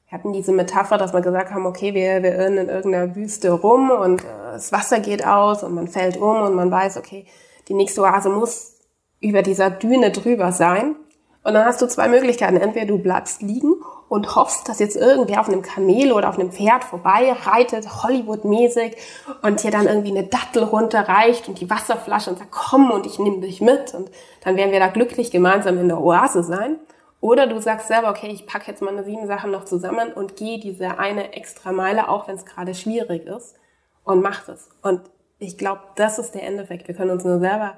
[0.09, 3.51] Wir hatten diese Metapher, dass wir gesagt haben, okay, wir, wir irren in irgendeiner Wüste
[3.51, 7.27] rum und äh, das Wasser geht aus und man fällt um und man weiß, okay,
[7.69, 8.75] die nächste Oase muss
[9.21, 10.95] über dieser Düne drüber sein.
[11.43, 12.57] Und dann hast du zwei Möglichkeiten.
[12.57, 13.76] Entweder du bleibst liegen
[14.09, 18.97] und hoffst, dass jetzt irgendwer auf einem Kamel oder auf einem Pferd vorbei reitet, Hollywood-mäßig,
[19.43, 23.19] und dir dann irgendwie eine Dattel runterreicht und die Wasserflasche und sagt, komm und ich
[23.19, 23.95] nehme dich mit.
[23.95, 24.11] Und
[24.43, 26.79] dann werden wir da glücklich gemeinsam in der Oase sein.
[27.21, 30.61] Oder du sagst selber, okay, ich packe jetzt meine sieben Sachen noch zusammen und gehe
[30.61, 33.57] diese eine extra Meile, auch wenn es gerade schwierig ist,
[34.05, 34.69] und mach das.
[34.83, 35.01] Und
[35.39, 36.87] ich glaube, das ist der Endeffekt.
[36.87, 37.75] Wir können uns nur selber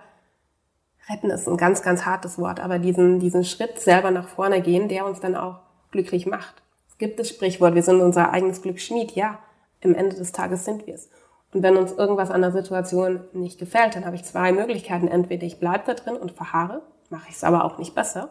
[1.08, 4.88] retten ist ein ganz, ganz hartes Wort, aber diesen, diesen Schritt selber nach vorne gehen,
[4.88, 5.60] der uns dann auch
[5.90, 6.62] glücklich macht.
[6.88, 9.12] Es gibt das Sprichwort, wir sind unser eigenes Glück Schmied.
[9.12, 9.38] Ja,
[9.81, 11.09] im Ende des Tages sind wir es.
[11.53, 15.09] Und wenn uns irgendwas an der Situation nicht gefällt, dann habe ich zwei Möglichkeiten.
[15.09, 18.31] Entweder ich bleibe da drin und verharre, mache ich es aber auch nicht besser,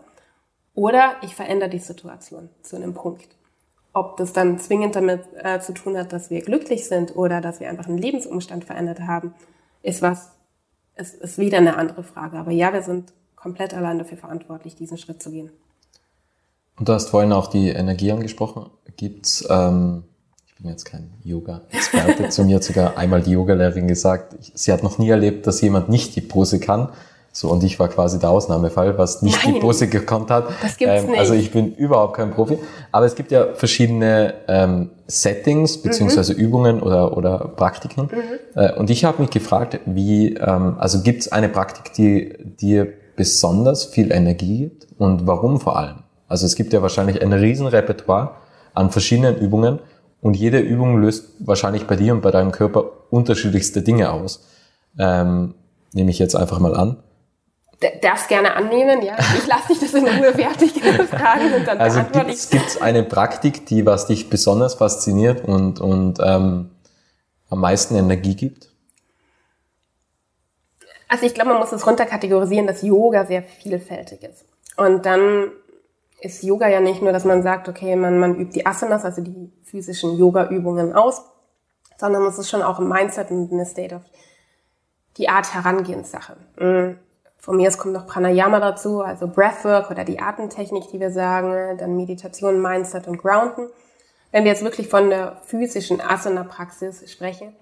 [0.75, 3.35] oder ich verändere die Situation zu einem Punkt.
[3.93, 7.59] Ob das dann zwingend damit äh, zu tun hat, dass wir glücklich sind oder dass
[7.59, 9.33] wir einfach einen Lebensumstand verändert haben,
[9.81, 10.33] ist was,
[10.93, 12.37] es ist wieder eine andere Frage.
[12.37, 15.51] Aber ja, wir sind komplett allein dafür verantwortlich, diesen Schritt zu gehen.
[16.77, 18.67] Und du hast vorhin auch die Energie angesprochen.
[18.95, 20.03] Gibt's, ähm,
[20.45, 24.83] ich bin jetzt kein Yoga-Experte, zu mir hat sogar einmal die Yogalehrerin gesagt, sie hat
[24.83, 26.89] noch nie erlebt, dass jemand nicht die Pose kann.
[27.31, 30.47] So, und ich war quasi der Ausnahmefall, was nicht Nein, die Pose gekonnt hat.
[30.63, 31.19] Das gibt's ähm, nicht.
[31.19, 32.57] Also ich bin überhaupt kein Profi.
[32.91, 36.39] Aber es gibt ja verschiedene ähm, Settings beziehungsweise mhm.
[36.39, 38.05] Übungen oder, oder Praktiken.
[38.05, 38.59] Mhm.
[38.59, 42.87] Äh, und ich habe mich gefragt, wie, ähm, also gibt es eine Praktik, die dir
[43.15, 46.06] besonders viel Energie gibt und warum vor allem?
[46.27, 48.31] Also es gibt ja wahrscheinlich ein riesen Repertoire
[48.73, 49.79] an verschiedenen Übungen
[50.21, 54.45] und jede Übung löst wahrscheinlich bei dir und bei deinem Körper unterschiedlichste Dinge aus.
[54.99, 55.53] Ähm,
[55.93, 56.97] nehme ich jetzt einfach mal an
[58.01, 59.15] darfst gerne annehmen, ja.
[59.37, 60.73] Ich lasse dich das in Ruhe fertig
[61.09, 62.49] fragen und dann also beantworte ich.
[62.49, 66.71] Gibt es eine Praktik, die was dich besonders fasziniert und, und ähm,
[67.49, 68.69] am meisten Energie gibt?
[71.07, 74.45] Also ich glaube, man muss es runterkategorisieren, dass Yoga sehr vielfältig ist.
[74.75, 75.51] Und dann
[76.19, 79.21] ist Yoga ja nicht nur, dass man sagt, okay, man, man übt die Asanas, also
[79.21, 81.21] die physischen Yoga-Übungen aus,
[81.97, 84.01] sondern es ist schon auch ein Mindset und eine State of
[85.17, 86.37] die Art Herangehenssache.
[86.59, 86.97] Mhm.
[87.39, 91.77] Von mir aus kommt noch Pranayama dazu, also Breathwork oder die Atemtechnik, die wir sagen,
[91.77, 93.69] dann Meditation, Mindset und Grounden.
[94.31, 97.55] Wenn wir jetzt wirklich von der physischen Asana-Praxis sprechen,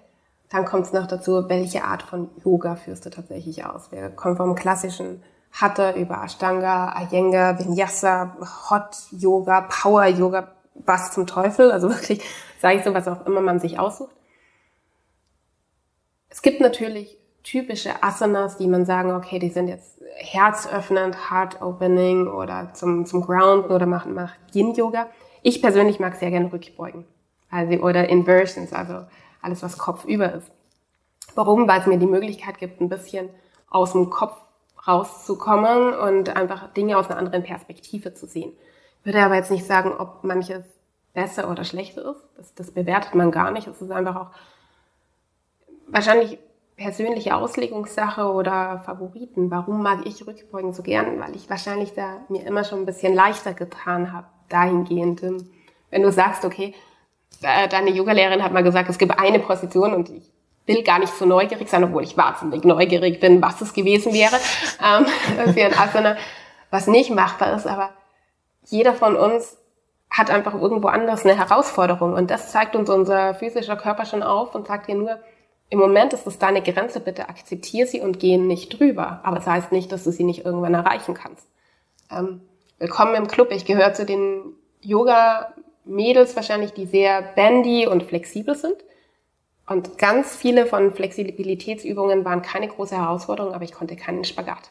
[0.50, 3.92] dann kommt es noch dazu, welche Art von Yoga führst du tatsächlich aus.
[3.92, 5.22] Wir kommen vom klassischen
[5.56, 8.36] Hatha über Ashtanga, Iyengar, Vinyasa,
[8.70, 12.22] Hot Yoga, Power Yoga, was zum Teufel, also wirklich,
[12.60, 14.14] sage ich so, was auch immer man sich aussucht.
[16.28, 22.74] Es gibt natürlich typische Asanas, die man sagen, okay, die sind jetzt herzöffnend, heart-opening oder
[22.74, 25.06] zum, zum Grounden oder machen macht Yin-Yoga.
[25.42, 27.06] Ich persönlich mag sehr gerne Rückbeugen.
[27.50, 29.06] Also, oder Inversions, also
[29.40, 30.50] alles, was kopfüber ist.
[31.34, 31.68] Warum?
[31.68, 33.30] Weil es mir die Möglichkeit gibt, ein bisschen
[33.70, 34.36] aus dem Kopf
[34.86, 38.52] rauszukommen und einfach Dinge aus einer anderen Perspektive zu sehen.
[39.00, 40.64] Ich würde aber jetzt nicht sagen, ob manches
[41.14, 42.26] besser oder schlechter ist.
[42.36, 43.66] Das, das bewertet man gar nicht.
[43.66, 44.30] Es ist einfach auch
[45.88, 46.38] wahrscheinlich
[46.76, 49.50] persönliche Auslegungssache oder Favoriten.
[49.50, 51.18] Warum mag ich Rückbeugen so gern?
[51.20, 55.22] Weil ich wahrscheinlich da mir immer schon ein bisschen leichter getan habe, dahingehend.
[55.90, 56.74] Wenn du sagst, okay,
[57.40, 60.30] deine Yogalehrerin hat mal gesagt, es gibt eine Position und ich
[60.66, 64.36] will gar nicht so neugierig sein, obwohl ich wahnsinnig neugierig bin, was es gewesen wäre
[64.84, 65.06] ähm,
[65.54, 66.16] für ein Asana,
[66.70, 67.66] was nicht machbar ist.
[67.66, 67.90] Aber
[68.64, 69.56] jeder von uns
[70.10, 74.54] hat einfach irgendwo anders eine Herausforderung und das zeigt uns unser physischer Körper schon auf
[74.54, 75.18] und sagt dir nur,
[75.68, 79.20] im Moment ist es deine Grenze, bitte akzeptier sie und geh nicht drüber.
[79.24, 81.48] Aber das heißt nicht, dass du sie nicht irgendwann erreichen kannst.
[82.10, 82.40] Ähm,
[82.78, 83.50] willkommen im Club.
[83.50, 88.76] Ich gehöre zu den Yoga-Mädels wahrscheinlich, die sehr bandy und flexibel sind.
[89.66, 94.70] Und ganz viele von Flexibilitätsübungen waren keine große Herausforderung, aber ich konnte keinen Spagat.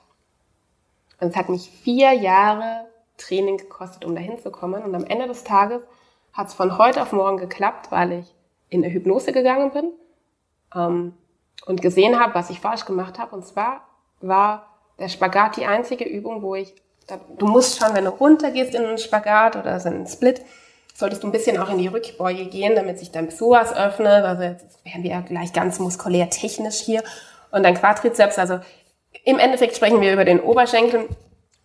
[1.19, 4.83] Und es hat mich vier Jahre Training gekostet, um dahin zu kommen.
[4.83, 5.81] Und am Ende des Tages
[6.33, 8.35] hat es von heute auf morgen geklappt, weil ich
[8.69, 9.91] in eine Hypnose gegangen bin
[10.73, 11.13] ähm,
[11.65, 13.35] und gesehen habe, was ich falsch gemacht habe.
[13.35, 13.87] Und zwar
[14.21, 14.67] war
[14.99, 16.73] der Spagat die einzige Übung, wo ich,
[17.37, 20.41] du musst schon, wenn du runtergehst in einen Spagat oder so einen Split,
[20.95, 24.23] solltest du ein bisschen auch in die Rückbeuge gehen, damit sich dein Psoas öffnet.
[24.23, 27.03] Also jetzt werden wir ja gleich ganz muskulär technisch hier.
[27.51, 28.59] Und dein Quadrizeps, also
[29.25, 31.09] im Endeffekt sprechen wir über den Oberschenkel.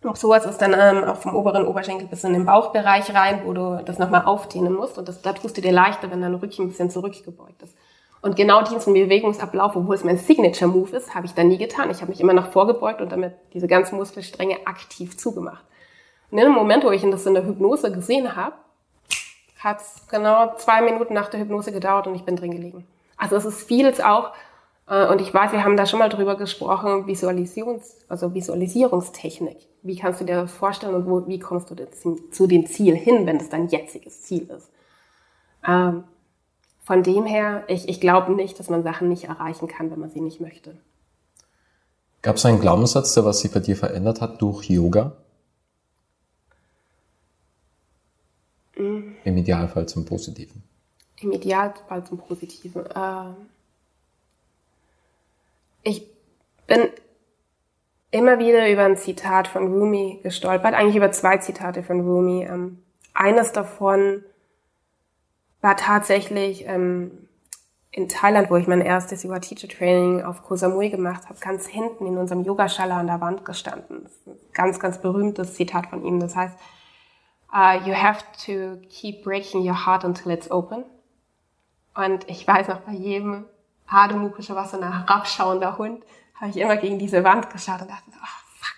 [0.03, 3.53] Und Psoas ist dann ähm, auch vom oberen Oberschenkel bis in den Bauchbereich rein, wo
[3.53, 4.97] du das nochmal aufdehnen musst.
[4.97, 7.75] Und das, da tust du dir leichter, wenn dein Rücken ein bisschen zurückgebeugt ist.
[8.21, 11.89] Und genau diesen Bewegungsablauf, obwohl es mein Signature-Move ist, habe ich da nie getan.
[11.89, 15.63] Ich habe mich immer nach vorgebeugt und damit diese ganzen Muskelstränge aktiv zugemacht.
[16.29, 18.55] Und in dem Moment, wo ich das in der Hypnose gesehen habe,
[19.63, 22.87] hat es genau zwei Minuten nach der Hypnose gedauert und ich bin drin gelegen.
[23.17, 24.31] Also es ist vieles auch,
[24.87, 29.57] äh, und ich weiß, wir haben da schon mal drüber gesprochen, Visualisierungs-, also Visualisierungstechnik.
[29.83, 31.75] Wie kannst du dir das vorstellen und wo, wie kommst du
[32.31, 34.69] zu dem Ziel hin, wenn das dein jetziges Ziel ist?
[35.67, 36.03] Ähm,
[36.83, 40.09] von dem her, ich, ich glaube nicht, dass man Sachen nicht erreichen kann, wenn man
[40.09, 40.75] sie nicht möchte.
[42.21, 45.13] Gab es einen Glaubenssatz, der was sich bei dir verändert hat durch Yoga?
[49.23, 50.63] Im Idealfall zum Positiven.
[51.21, 52.83] Im Idealfall zum Positiven.
[52.95, 53.35] Ähm
[55.83, 56.07] ich
[56.67, 56.89] bin
[58.11, 62.43] immer wieder über ein Zitat von Rumi gestolpert, eigentlich über zwei Zitate von Rumi.
[62.43, 62.79] Ähm,
[63.13, 64.23] eines davon
[65.61, 67.27] war tatsächlich ähm,
[67.91, 71.67] in Thailand, wo ich mein erstes Yoga Teacher Training auf Koh Samui gemacht habe, ganz
[71.67, 74.07] hinten in unserem Yogaschala an der Wand gestanden.
[74.53, 76.19] Ganz, ganz berühmtes Zitat von ihm.
[76.19, 76.57] Das heißt,
[77.53, 80.85] uh, you have to keep breaking your heart until it's open.
[81.93, 83.45] Und ich weiß noch, bei jedem
[83.87, 86.03] Hademupische was so ein herabschauender Hund,
[86.35, 88.77] habe ich immer gegen diese Wand geschaut und dachte, oh fuck,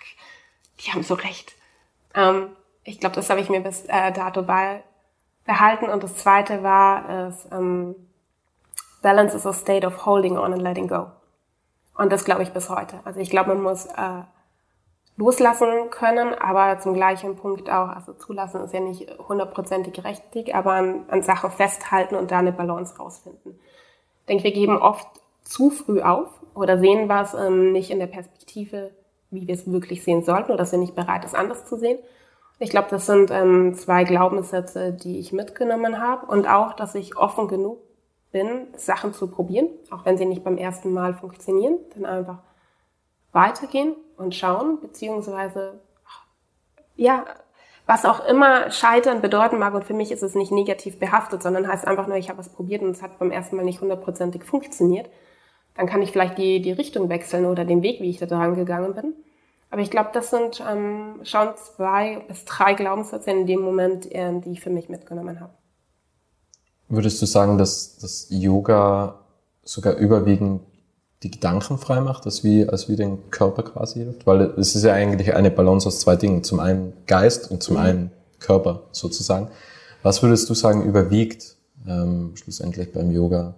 [0.80, 1.54] die haben so recht.
[2.14, 2.50] Ähm,
[2.82, 4.82] ich glaube, das habe ich mir bis äh, dato bei
[5.44, 5.88] behalten.
[5.88, 7.94] Und das zweite war, ist, ähm,
[9.02, 11.10] Balance is a state of holding on and letting go.
[11.94, 13.00] Und das glaube ich bis heute.
[13.04, 14.22] Also ich glaube, man muss äh,
[15.16, 20.72] loslassen können, aber zum gleichen Punkt auch, also zulassen ist ja nicht hundertprozentig richtig, aber
[20.72, 23.58] an, an Sachen festhalten und da eine Balance rausfinden.
[24.20, 25.06] Ich denke, wir geben oft
[25.42, 28.90] zu früh auf oder sehen was ähm, nicht in der Perspektive,
[29.30, 31.98] wie wir es wirklich sehen sollten oder sind nicht bereit, es anders zu sehen.
[32.58, 37.16] Ich glaube, das sind ähm, zwei Glaubenssätze, die ich mitgenommen habe und auch, dass ich
[37.16, 37.78] offen genug
[38.32, 42.38] bin, Sachen zu probieren, auch wenn sie nicht beim ersten Mal funktionieren, dann einfach
[43.34, 45.80] weitergehen und schauen, beziehungsweise,
[46.96, 47.24] ja,
[47.86, 49.74] was auch immer Scheitern bedeuten mag.
[49.74, 52.48] Und für mich ist es nicht negativ behaftet, sondern heißt einfach nur, ich habe was
[52.48, 55.10] probiert und es hat beim ersten Mal nicht hundertprozentig funktioniert.
[55.74, 58.54] Dann kann ich vielleicht die, die Richtung wechseln oder den Weg, wie ich da dran
[58.54, 59.14] gegangen bin.
[59.70, 64.38] Aber ich glaube, das sind ähm, schon zwei bis drei Glaubenssätze in dem Moment, äh,
[64.40, 65.52] die ich für mich mitgenommen habe.
[66.88, 69.20] Würdest du sagen, dass das Yoga
[69.64, 70.60] sogar überwiegend
[71.24, 74.26] die Gedanken frei macht, als wie, als wie den Körper quasi hilft?
[74.26, 76.44] Weil es ist ja eigentlich eine Balance aus zwei Dingen.
[76.44, 77.82] Zum einen Geist und zum mhm.
[77.82, 79.48] einen Körper sozusagen.
[80.02, 81.56] Was würdest du sagen, überwiegt
[81.88, 83.54] ähm, schlussendlich beim Yoga?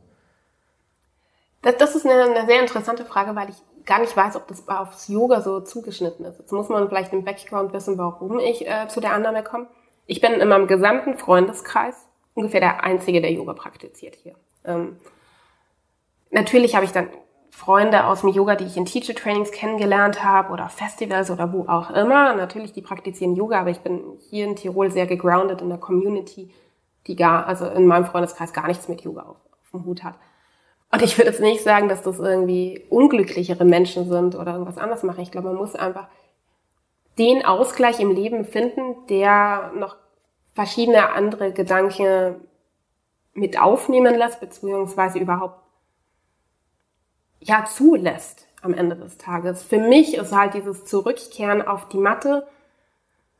[1.63, 4.69] Das, das ist eine, eine sehr interessante Frage, weil ich gar nicht weiß, ob das
[4.69, 6.39] aufs Yoga so zugeschnitten ist.
[6.39, 9.67] Jetzt muss man vielleicht im Background wissen, warum ich äh, zu der Annahme komme.
[10.07, 11.97] Ich bin in meinem gesamten Freundeskreis
[12.35, 14.35] ungefähr der Einzige, der Yoga praktiziert hier.
[14.65, 14.97] Ähm,
[16.31, 17.09] natürlich habe ich dann
[17.57, 21.67] Freunde aus dem Yoga, die ich in Teacher Trainings kennengelernt habe oder Festivals oder wo
[21.67, 22.35] auch immer.
[22.35, 26.51] Natürlich, die praktizieren Yoga, aber ich bin hier in Tirol sehr gegroundet in der Community,
[27.07, 30.17] die gar, also in meinem Freundeskreis gar nichts mit Yoga auf, auf dem Hut hat.
[30.93, 35.03] Und ich würde jetzt nicht sagen, dass das irgendwie unglücklichere Menschen sind oder irgendwas anderes
[35.03, 35.23] machen.
[35.23, 36.09] Ich glaube, man muss einfach
[37.19, 39.97] den Ausgleich im Leben finden, der noch
[40.53, 42.35] verschiedene andere Gedanken
[43.33, 45.66] mit aufnehmen lässt, beziehungsweise überhaupt
[47.47, 49.63] ja zulässt am Ende des Tages.
[49.63, 52.47] Für mich ist halt dieses Zurückkehren auf die Matte,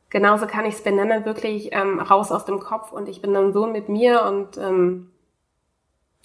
[0.09, 3.53] genauso kann ich es benennen, wirklich ähm, raus aus dem Kopf und ich bin dann
[3.53, 5.11] so mit mir und ähm,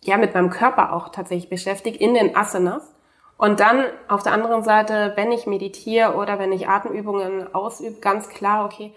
[0.02, 2.94] ja mit meinem Körper auch tatsächlich beschäftigt in den Asanas.
[3.36, 8.28] Und dann auf der anderen Seite, wenn ich meditiere oder wenn ich Atemübungen ausübe, ganz
[8.28, 8.94] klar, okay,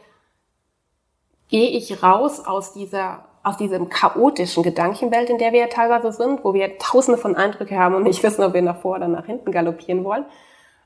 [1.47, 6.43] gehe ich raus aus dieser aus diesem chaotischen Gedankenwelt, in der wir ja teilweise sind,
[6.43, 9.27] wo wir tausende von Eindrücke haben und nicht wissen, ob wir nach vor oder nach
[9.27, 10.25] hinten galoppieren wollen.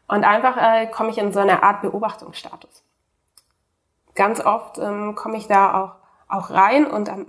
[0.09, 2.83] Und einfach äh, komme ich in so eine Art Beobachtungsstatus.
[4.13, 5.91] Ganz oft ähm, komme ich da auch,
[6.27, 7.27] auch rein und ähm,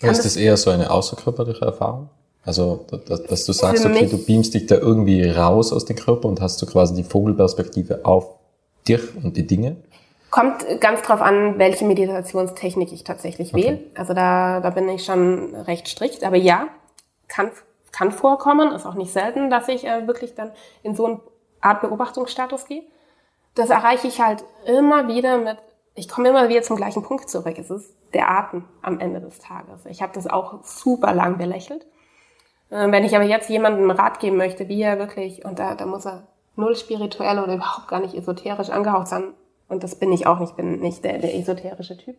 [0.00, 2.08] ist das eher so eine außerkörperliche Erfahrung?
[2.44, 6.28] Also, dass, dass du sagst, okay, du beamst dich da irgendwie raus aus dem Körper
[6.28, 8.30] und hast du quasi die Vogelperspektive auf
[8.88, 9.76] dich und die Dinge?
[10.32, 13.64] Kommt ganz drauf an, welche Meditationstechnik ich tatsächlich okay.
[13.64, 13.80] wähle.
[13.94, 16.24] Also da, da bin ich schon recht strikt.
[16.24, 16.68] Aber ja,
[17.28, 17.50] kann,
[17.92, 20.50] kann vorkommen, ist auch nicht selten, dass ich äh, wirklich dann
[20.82, 21.20] in so eine
[21.60, 22.82] Art Beobachtungsstatus gehe.
[23.54, 25.58] Das erreiche ich halt immer wieder mit,
[25.94, 27.58] ich komme immer wieder zum gleichen Punkt zurück.
[27.58, 29.84] Es ist der Atem am Ende des Tages.
[29.84, 31.84] Ich habe das auch super lang belächelt.
[32.70, 35.84] Äh, wenn ich aber jetzt jemandem Rat geben möchte, wie er wirklich, und da, da
[35.84, 39.34] muss er null spirituell oder überhaupt gar nicht esoterisch angehaucht sein,
[39.72, 42.16] und das bin ich auch nicht, bin nicht der, der esoterische Typ.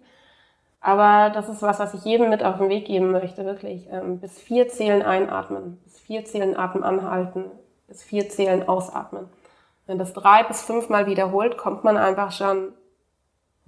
[0.82, 3.88] Aber das ist was, was ich jedem mit auf den Weg geben möchte, wirklich.
[3.92, 7.46] Ähm, bis vier Zählen einatmen, bis vier Zählen Atem anhalten,
[7.88, 9.30] bis vier Zählen ausatmen.
[9.86, 12.74] Wenn das drei bis fünfmal wiederholt, kommt man einfach schon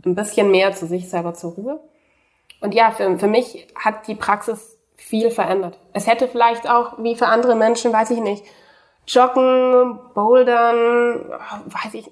[0.04, 1.80] ein bisschen mehr zu sich selber zur Ruhe.
[2.60, 5.78] Und ja, für, für mich hat die Praxis viel verändert.
[5.94, 8.44] Es hätte vielleicht auch, wie für andere Menschen, weiß ich nicht,
[9.08, 11.30] Joggen, Bouldern,
[11.66, 12.10] weiß ich,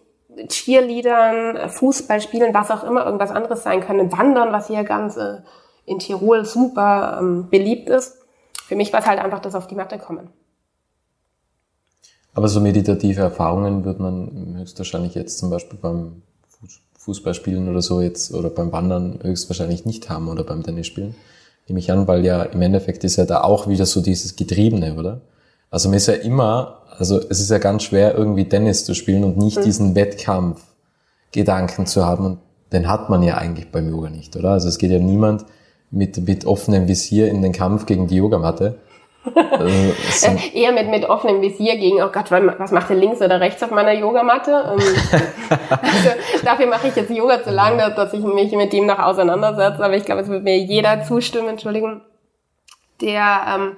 [0.47, 5.37] Cheerleadern, Fußball spielen, was auch immer, irgendwas anderes sein können, Wandern, was hier ganz äh,
[5.85, 8.17] in Tirol super ähm, beliebt ist.
[8.65, 10.29] Für mich war es halt einfach das auf die Matte kommen.
[12.33, 16.23] Aber so meditative Erfahrungen wird man höchstwahrscheinlich jetzt zum Beispiel beim
[16.97, 21.15] Fußballspielen oder so jetzt oder beim Wandern höchstwahrscheinlich nicht haben oder beim Tennisspielen.
[21.67, 24.95] Nehme ich an, weil ja im Endeffekt ist ja da auch wieder so dieses Getriebene,
[24.95, 25.21] oder?
[25.73, 29.23] Also man ist ja immer, also es ist ja ganz schwer irgendwie Tennis zu spielen
[29.23, 29.63] und nicht mhm.
[29.63, 32.39] diesen Wettkampfgedanken zu haben und
[32.71, 34.51] den hat man ja eigentlich beim Yoga nicht, oder?
[34.51, 35.45] Also es geht ja niemand
[35.89, 38.75] mit, mit offenem Visier in den Kampf gegen die Yogamatte,
[39.35, 39.65] also,
[40.27, 43.63] äh, Eher mit, mit offenem Visier gegen, oh Gott, was macht der links oder rechts
[43.63, 44.51] auf meiner Yogamatte?
[44.51, 44.79] Ähm,
[45.69, 46.09] also,
[46.43, 49.83] dafür mache ich jetzt Yoga zu lang, dass, dass ich mich mit dem noch auseinandersetze.
[49.83, 52.01] Aber ich glaube, es wird mir jeder zustimmen, Entschuldigung,
[52.99, 53.77] der ähm,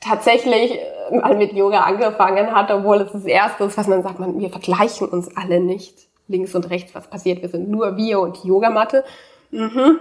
[0.00, 4.18] tatsächlich äh, mal mit Yoga angefangen hat, obwohl es das Erste ist, was man sagt,
[4.18, 7.42] man, wir vergleichen uns alle nicht links und rechts, was passiert.
[7.42, 9.04] Wir sind nur wir und die Yogamatte.
[9.50, 9.98] Mhm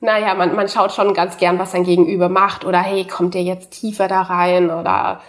[0.00, 3.42] naja, man, man schaut schon ganz gern, was sein Gegenüber macht oder hey, kommt der
[3.42, 5.20] jetzt tiefer da rein oder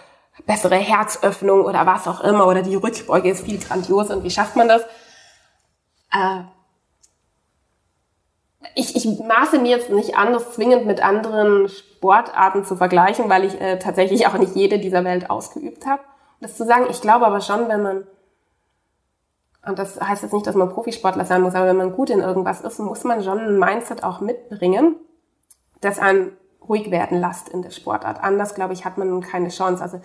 [0.46, 4.56] bessere Herzöffnung oder was auch immer oder die Rückbeuge ist viel grandioser und wie schafft
[4.56, 4.82] man das?
[6.12, 6.42] Äh,
[8.74, 13.44] ich, ich maße mir jetzt nicht an, das zwingend mit anderen Sportarten zu vergleichen, weil
[13.44, 16.02] ich äh, tatsächlich auch nicht jede dieser Welt ausgeübt habe.
[16.40, 18.06] Das zu sagen, ich glaube aber schon, wenn man
[19.66, 22.20] und das heißt jetzt nicht, dass man Profisportler sein muss, aber wenn man gut in
[22.20, 24.96] irgendwas ist, muss man schon ein Mindset auch mitbringen,
[25.82, 26.32] das einen
[26.66, 28.22] ruhig werden lässt in der Sportart.
[28.22, 29.82] Anders, glaube ich, hat man keine Chance.
[29.82, 30.00] Also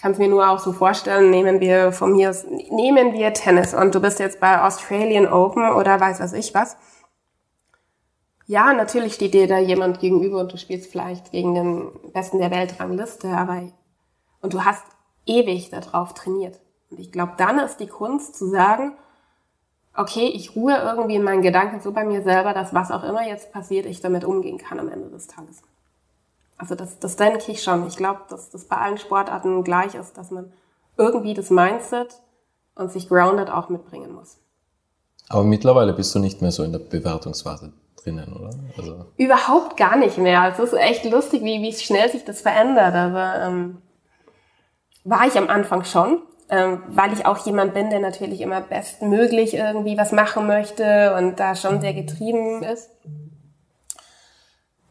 [0.00, 2.34] kann es mir nur auch so vorstellen, nehmen wir von mir,
[2.70, 6.76] nehmen wir Tennis und du bist jetzt bei Australian Open oder weiß was ich was.
[8.46, 12.52] Ja, natürlich steht dir da jemand gegenüber und du spielst vielleicht gegen den Besten der
[12.52, 13.62] Weltrangliste, aber
[14.40, 14.84] und du hast
[15.26, 16.60] ewig darauf trainiert.
[16.90, 18.92] Und ich glaube, dann ist die Kunst zu sagen,
[19.96, 23.26] okay, ich ruhe irgendwie in meinen Gedanken so bei mir selber, dass was auch immer
[23.26, 25.62] jetzt passiert, ich damit umgehen kann am Ende des Tages.
[26.56, 27.86] Also das, das denke ich schon.
[27.88, 30.52] Ich glaube, dass das bei allen Sportarten gleich ist, dass man
[30.96, 32.20] irgendwie das Mindset
[32.76, 34.38] und sich grounded auch mitbringen muss.
[35.28, 38.50] Aber mittlerweile bist du nicht mehr so in der Bewertungsphase drinnen, oder?
[38.76, 40.48] Also Überhaupt gar nicht mehr.
[40.52, 42.94] Es ist echt lustig, wie, wie schnell sich das verändert.
[42.94, 43.82] Aber ähm,
[45.04, 49.54] war ich am Anfang schon ähm, weil ich auch jemand bin, der natürlich immer bestmöglich
[49.54, 52.90] irgendwie was machen möchte und da schon sehr getrieben ist.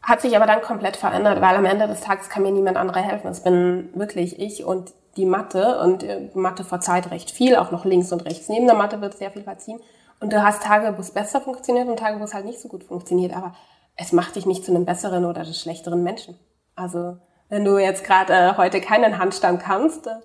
[0.02, 3.00] Hat sich aber dann komplett verändert, weil am Ende des Tages kann mir niemand anderer
[3.00, 3.28] helfen.
[3.28, 7.86] Es bin wirklich ich und die Mathe und äh, Mathe verzeiht recht viel, auch noch
[7.86, 8.48] links und rechts.
[8.48, 9.80] Neben der Mathe wird sehr viel verziehen.
[10.20, 12.68] Und du hast Tage, wo es besser funktioniert und Tage, wo es halt nicht so
[12.68, 13.34] gut funktioniert.
[13.34, 13.54] Aber
[13.96, 16.38] es macht dich nicht zu einem besseren oder schlechteren Menschen.
[16.74, 20.16] Also wenn du jetzt gerade äh, heute keinen Handstand kannst, äh,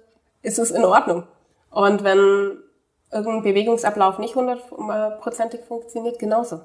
[0.42, 1.24] ist es in Ordnung.
[1.70, 2.58] Und wenn
[3.12, 6.62] irgendein Bewegungsablauf nicht hundertprozentig funktioniert, genauso.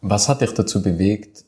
[0.00, 1.44] Was hat dich dazu bewegt,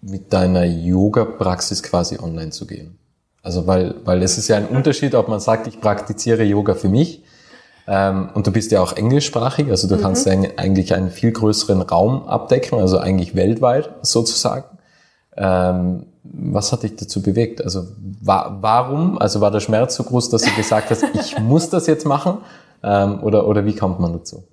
[0.00, 2.98] mit deiner Yoga-Praxis quasi online zu gehen?
[3.42, 6.88] Also weil, weil es ist ja ein Unterschied, ob man sagt, ich praktiziere Yoga für
[6.88, 7.22] mich
[7.86, 10.02] und du bist ja auch englischsprachig, also du mhm.
[10.02, 14.64] kannst eigentlich einen viel größeren Raum abdecken, also eigentlich weltweit sozusagen.
[15.36, 17.62] Ähm, was hat dich dazu bewegt?
[17.62, 17.86] Also
[18.20, 19.18] wa warum?
[19.18, 22.38] Also war der Schmerz so groß, dass du gesagt hast, ich muss das jetzt machen?
[22.82, 24.44] Ähm, oder, oder wie kommt man dazu?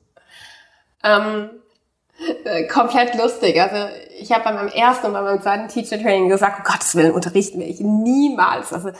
[1.03, 1.49] Ähm,
[2.45, 3.59] äh, komplett lustig.
[3.59, 6.95] Also ich habe bei meinem ersten und bei meinem zweiten Teacher Training gesagt, um Gottes
[6.95, 8.71] Willen unterrichten wir ich niemals.
[8.71, 8.91] Also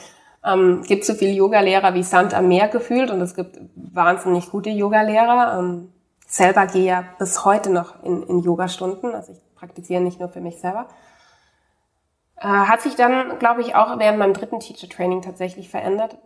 [0.46, 4.70] ähm, gibt so viele Yogalehrer wie Sand am Meer gefühlt und es gibt wahnsinnig gute
[4.70, 5.60] Yogalehrer.
[5.60, 5.94] Ähm,
[6.28, 9.16] selber gehe ja bis heute noch in, in Yogastunden.
[9.16, 10.88] Also ich praktiziere nicht nur für mich selber.
[12.38, 16.18] Äh, hat sich dann, glaube ich, auch während meinem dritten Teacher Training tatsächlich verändert.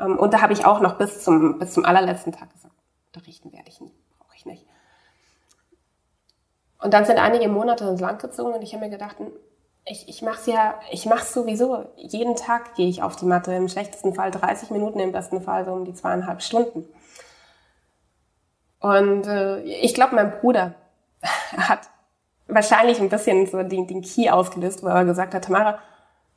[0.00, 2.74] Ähm, und da habe ich auch noch bis zum, bis zum allerletzten Tag gesagt,
[3.06, 4.66] unterrichten werde ich nie, brauche ich nicht.
[6.80, 9.30] Und dann sind einige Monate ins Land gezogen und ich habe mir gedacht, hm,
[9.84, 11.86] ich, ich mache es ja, ich mache es sowieso.
[11.96, 13.52] Jeden Tag gehe ich auf die Matte.
[13.52, 16.84] Im schlechtesten Fall 30 Minuten, im besten Fall so um die zweieinhalb Stunden.
[18.80, 20.74] Und äh, ich glaube, mein Bruder
[21.56, 21.88] hat
[22.46, 25.78] wahrscheinlich ein bisschen so den, den Key ausgelöst, wo er gesagt hat, Tamara,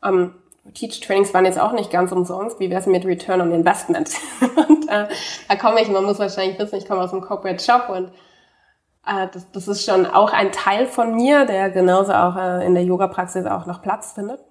[0.03, 0.35] ähm,
[0.73, 2.59] Teach Trainings waren jetzt auch nicht ganz umsonst.
[2.59, 4.11] Wie wäre es mit Return on Investment?
[4.41, 5.07] und äh,
[5.47, 8.11] da komme ich, man muss wahrscheinlich wissen, ich komme aus dem Corporate Shop und
[9.05, 12.83] das, das ist schon auch ein Teil von mir, der genauso auch äh, in der
[12.83, 14.43] Yoga-Praxis auch noch Platz findet.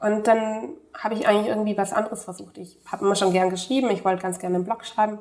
[0.00, 2.58] Und dann habe ich eigentlich irgendwie was anderes versucht.
[2.58, 5.20] Ich habe immer schon gern geschrieben, ich wollte ganz gerne einen Blog schreiben.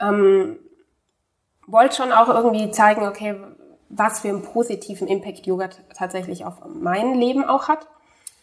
[0.00, 0.58] Ähm,
[1.66, 3.36] wollte schon auch irgendwie zeigen, okay,
[3.88, 7.86] was für einen positiven Impact Yoga tatsächlich auf mein Leben auch hat.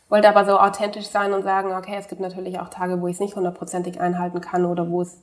[0.07, 3.15] Wollte aber so authentisch sein und sagen, okay, es gibt natürlich auch Tage, wo ich
[3.15, 5.15] es nicht hundertprozentig einhalten kann oder wo es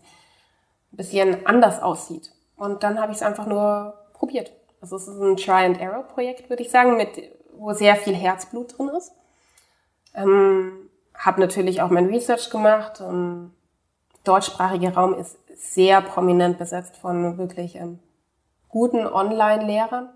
[0.93, 2.33] ein bisschen anders aussieht.
[2.63, 4.53] Und dann habe ich es einfach nur probiert.
[4.81, 7.09] Also es ist ein Try-and-Error-Projekt, würde ich sagen, mit,
[7.59, 9.11] wo sehr viel Herzblut drin ist.
[10.15, 13.01] Ähm, habe natürlich auch mein Research gemacht.
[13.01, 13.53] Ähm,
[14.23, 17.99] deutschsprachiger Raum ist sehr prominent besetzt von wirklich ähm,
[18.69, 20.11] guten Online-Lehrern,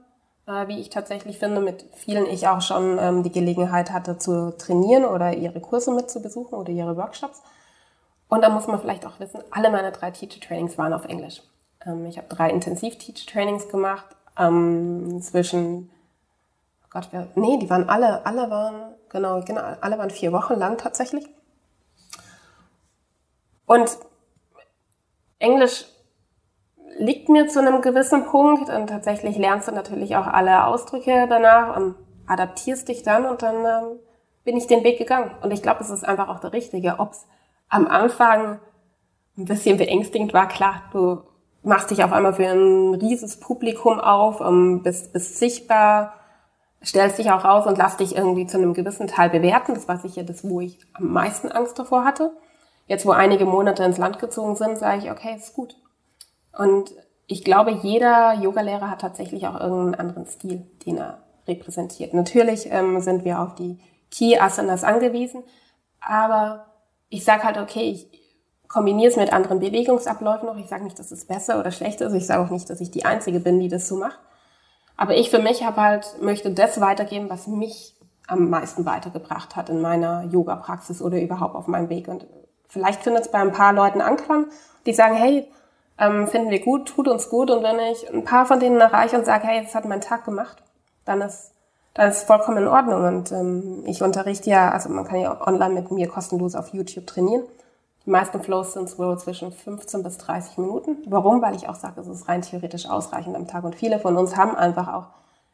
[0.47, 4.57] äh, wie ich tatsächlich finde, mit vielen ich auch schon ähm, die Gelegenheit hatte zu
[4.57, 7.43] trainieren oder ihre Kurse mit zu besuchen oder ihre Workshops.
[8.29, 11.43] Und da muss man vielleicht auch wissen, alle meine drei Teacher-Trainings waren auf Englisch.
[11.87, 14.07] Ähm, ich habe drei Intensiv-Teacher-Trainings gemacht
[14.39, 15.91] ähm, zwischen,
[16.85, 20.55] oh Gott, wer, nee, die waren alle, alle waren, genau, genau, alle waren vier Wochen
[20.55, 21.27] lang tatsächlich.
[23.67, 23.99] Und
[25.39, 25.87] Englisch
[26.99, 31.77] liegt mir zu einem gewissen Punkt und tatsächlich lernst du natürlich auch alle Ausdrücke danach
[31.77, 31.95] und
[32.27, 33.99] adaptierst dich dann und dann ähm,
[34.45, 35.31] bin ich den Weg gegangen.
[35.43, 36.99] Und ich glaube, es ist einfach auch der richtige.
[36.99, 37.27] Ob es
[37.69, 38.61] am Anfang
[39.37, 41.23] ein bisschen beängstigend war, klar, du
[41.67, 46.15] machst dich auf einmal für ein rieses Publikum auf, um, bist, bist sichtbar,
[46.85, 49.75] stellst dich auch raus und lass dich irgendwie zu einem gewissen Teil bewerten.
[49.75, 52.31] Das war sicher das, wo ich am meisten Angst davor hatte.
[52.87, 55.77] Jetzt, wo einige Monate ins Land gezogen sind, sage ich, okay, ist gut.
[56.57, 56.95] Und
[57.27, 62.15] ich glaube, jeder Yogalehrer hat tatsächlich auch irgendeinen anderen Stil, den er repräsentiert.
[62.15, 63.81] Natürlich ähm, sind wir auf die
[64.13, 65.43] Key Asanas angewiesen,
[66.01, 66.67] aber
[67.09, 68.26] ich sage halt, okay, ich
[68.69, 70.57] kombiniere es mit anderen Bewegungsabläufen noch.
[70.57, 72.15] Ich sage nicht, dass es besser oder schlechter ist.
[72.15, 74.19] Ich sage auch nicht, dass ich die Einzige bin, die das so macht.
[74.97, 77.95] Aber ich für mich habe halt, möchte das weitergeben, was mich
[78.27, 82.09] am meisten weitergebracht hat in meiner Yoga-Praxis oder überhaupt auf meinem Weg.
[82.09, 82.27] Und
[82.67, 84.47] vielleicht findet es bei ein paar Leuten Anklang,
[84.87, 85.51] die sagen, hey,
[85.99, 87.51] ähm, finden wir gut, tut uns gut.
[87.51, 90.25] Und wenn ich ein paar von denen erreiche und sage, hey, das hat mein Tag
[90.25, 90.63] gemacht,
[91.05, 91.53] dann ist
[91.97, 93.05] dann ist vollkommen in Ordnung.
[93.05, 97.07] Und ähm, ich unterrichte ja, also man kann ja online mit mir kostenlos auf YouTube
[97.07, 97.45] trainieren.
[98.07, 100.99] Die meisten Flows sind wohl zwischen 15 bis 30 Minuten.
[101.07, 101.43] Warum?
[101.43, 103.65] Weil ich auch sage, es ist rein theoretisch ausreichend am Tag.
[103.65, 105.09] Und viele von uns haben einfach auch,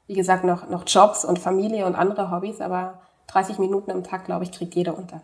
[0.07, 4.27] wie gesagt, noch, noch Jobs und Familie und andere Hobbys, aber 30 Minuten am Tag,
[4.27, 5.23] glaube ich, kriegt jeder unter.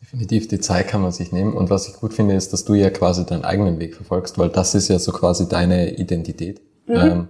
[0.00, 1.54] Definitiv, die Zeit kann man sich nehmen.
[1.54, 4.48] Und was ich gut finde, ist, dass du ja quasi deinen eigenen Weg verfolgst, weil
[4.48, 6.60] das ist ja so quasi deine Identität.
[6.86, 6.96] Mhm.
[6.96, 7.28] Ähm,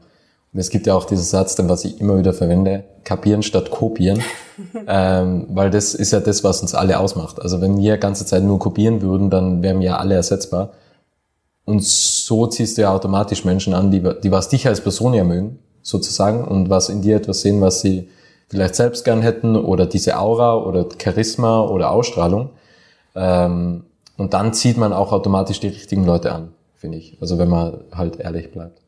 [0.52, 3.70] und es gibt ja auch diesen Satz, den was ich immer wieder verwende, kapieren statt
[3.70, 4.22] kopieren,
[4.86, 7.40] ähm, weil das ist ja das, was uns alle ausmacht.
[7.40, 10.72] Also wenn wir ganze Zeit nur kopieren würden, dann wären wir ja alle ersetzbar.
[11.64, 15.24] Und so ziehst du ja automatisch Menschen an, die, die was dich als Person ja
[15.24, 18.08] mögen, sozusagen, und was in dir etwas sehen, was sie
[18.48, 22.50] vielleicht selbst gern hätten, oder diese Aura oder Charisma oder Ausstrahlung.
[23.14, 23.84] Ähm,
[24.16, 27.16] und dann zieht man auch automatisch die richtigen Leute an, finde ich.
[27.20, 28.80] Also wenn man halt ehrlich bleibt.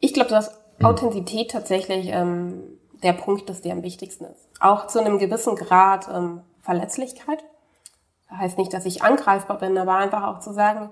[0.00, 0.50] Ich glaube, dass
[0.80, 0.86] Mhm.
[0.86, 2.62] Authentizität tatsächlich ähm,
[3.02, 4.48] der Punkt ist, der am wichtigsten ist.
[4.60, 7.42] Auch zu einem gewissen Grad ähm, Verletzlichkeit.
[8.28, 10.90] Das heißt nicht, dass ich angreifbar bin, aber einfach auch zu sagen,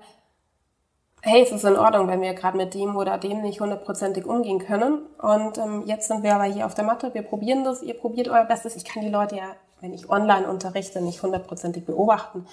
[1.21, 4.59] hey, es ist in Ordnung, wenn wir gerade mit dem oder dem nicht hundertprozentig umgehen
[4.59, 5.05] können.
[5.21, 8.27] Und ähm, jetzt sind wir aber hier auf der Matte, wir probieren das, ihr probiert
[8.27, 8.75] euer Bestes.
[8.75, 12.45] Ich kann die Leute ja, wenn ich online unterrichte, nicht hundertprozentig beobachten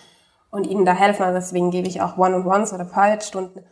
[0.50, 1.24] und ihnen da helfen.
[1.24, 3.64] Also deswegen gebe ich auch One-on-Ones oder Pilot-Stunden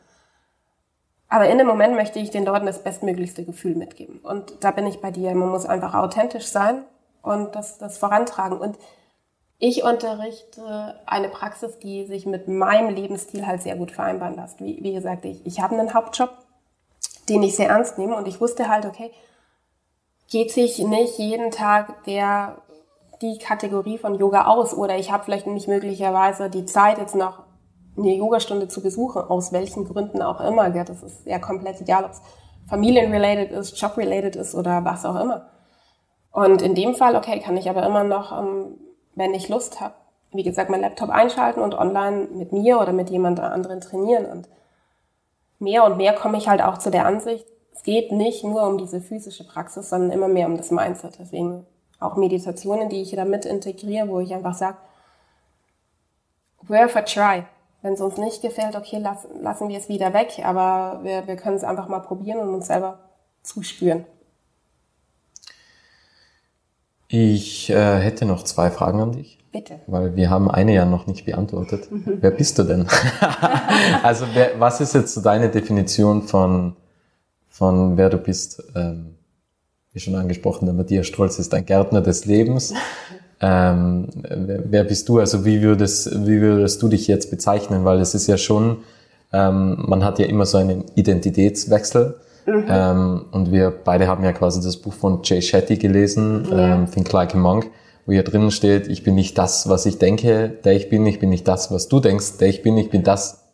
[1.35, 4.21] aber in dem Moment möchte ich den Leuten das bestmöglichste Gefühl mitgeben.
[4.21, 5.35] Und da bin ich bei dir.
[5.35, 6.85] Man muss einfach authentisch sein
[7.25, 8.59] und das, das vorantragen.
[8.59, 8.79] Und
[9.59, 14.61] ich unterrichte eine Praxis, die sich mit meinem Lebensstil halt sehr gut vereinbaren lässt.
[14.61, 16.31] Wie, wie gesagt, ich, ich habe einen Hauptjob,
[17.29, 19.11] den ich sehr ernst nehme und ich wusste halt, okay,
[20.31, 22.59] geht sich nicht jeden Tag der
[23.23, 27.45] die Kategorie von Yoga aus oder ich habe vielleicht nicht möglicherweise die Zeit jetzt noch
[27.97, 30.69] eine Yogastunde zu besuchen, aus welchen Gründen auch immer.
[30.71, 32.23] Das ist ja komplett egal, ob es
[32.69, 35.47] familienrelated ist, jobrelated ist oder was auch immer.
[36.35, 38.77] Und in dem Fall, okay, kann ich aber immer noch, ähm,
[39.15, 39.95] wenn ich Lust habe,
[40.33, 44.27] wie gesagt, mein Laptop einschalten und online mit mir oder mit jemand anderen trainieren.
[44.27, 44.49] Und
[45.61, 48.79] mehr und mehr komme ich halt auch zu der Ansicht, es geht nicht nur um
[48.79, 51.21] diese physische Praxis, sondern immer mehr um das Mindset.
[51.21, 51.67] Deswegen
[52.01, 54.79] auch Meditationen, die ich da mit integriere, wo ich einfach sage,
[56.63, 57.45] worth a try.
[57.81, 61.37] Wenn es uns nicht gefällt, okay, lass, lassen wir es wieder weg, aber wir, wir
[61.37, 62.99] können es einfach mal probieren und uns selber
[63.45, 64.05] zuspüren.
[67.09, 69.39] Ich äh, hätte noch zwei Fragen an dich.
[69.53, 69.75] Bitte.
[69.87, 71.91] Weil wir haben eine ja noch nicht beantwortet.
[71.91, 72.19] Mhm.
[72.21, 72.87] Wer bist du denn?
[74.03, 76.75] also wer, was ist jetzt so deine Definition von,
[77.49, 78.63] von wer du bist?
[78.75, 79.15] Ähm,
[79.93, 82.75] wie schon angesprochen, der Matthias Strolz ist ein Gärtner des Lebens.
[83.41, 85.21] Ähm, wer, wer, bist du?
[85.21, 87.85] Also wie würdest, wie würdest du dich jetzt bezeichnen?
[87.85, 88.79] Weil es ist ja schon,
[89.33, 92.17] ähm, man hat ja immer so einen Identitätswechsel.
[92.47, 96.75] Ähm, und wir beide haben ja quasi das Buch von Jay Shetty gelesen, ja.
[96.75, 97.71] ähm, Think Like a Monk,
[98.07, 101.19] wo hier drinnen steht, ich bin nicht das, was ich denke, der ich bin, ich
[101.19, 103.45] bin nicht das, was du denkst, der ich bin, ich bin das,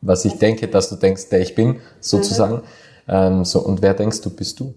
[0.00, 2.56] was ich denke, dass du denkst, der ich bin, sozusagen.
[2.56, 2.62] Mhm.
[3.08, 4.74] Ähm, so, und wer denkst du, bist du?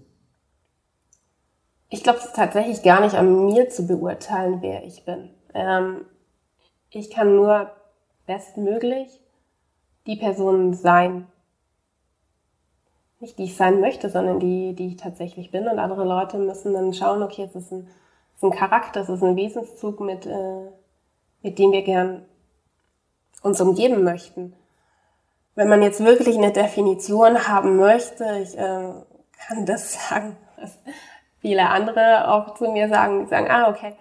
[1.90, 5.30] Ich glaube, es ist tatsächlich gar nicht an mir zu beurteilen, wer ich bin.
[5.54, 6.04] Ähm,
[6.90, 7.70] ich kann nur
[8.26, 9.20] bestmöglich
[10.06, 11.26] die Person sein,
[13.20, 15.68] nicht die ich sein möchte, sondern die, die ich tatsächlich bin.
[15.68, 17.86] Und andere Leute müssen dann schauen, okay, es ist ein,
[18.34, 20.70] es ist ein Charakter, es ist ein Wesenszug, mit, äh,
[21.42, 22.24] mit dem wir gern
[23.42, 24.54] uns umgeben möchten.
[25.54, 28.92] Wenn man jetzt wirklich eine Definition haben möchte, ich äh,
[29.48, 30.78] kann das sagen, was
[31.40, 33.94] viele andere auch zu mir sagen, die sagen, ah, okay,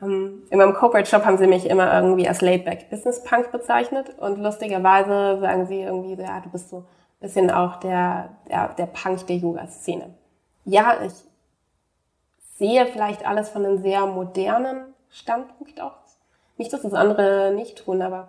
[0.00, 4.18] ähm, in meinem Corporate Shop haben sie mich immer irgendwie als Laidback Business Punk bezeichnet
[4.18, 6.84] und lustigerweise sagen sie irgendwie, ja, du bist so
[7.24, 10.14] bisschen auch der, der, der Punk der Yoga-Szene.
[10.66, 11.14] Ja, ich
[12.58, 16.18] sehe vielleicht alles von einem sehr modernen Standpunkt aus.
[16.58, 18.28] Nicht, dass das andere nicht tun, aber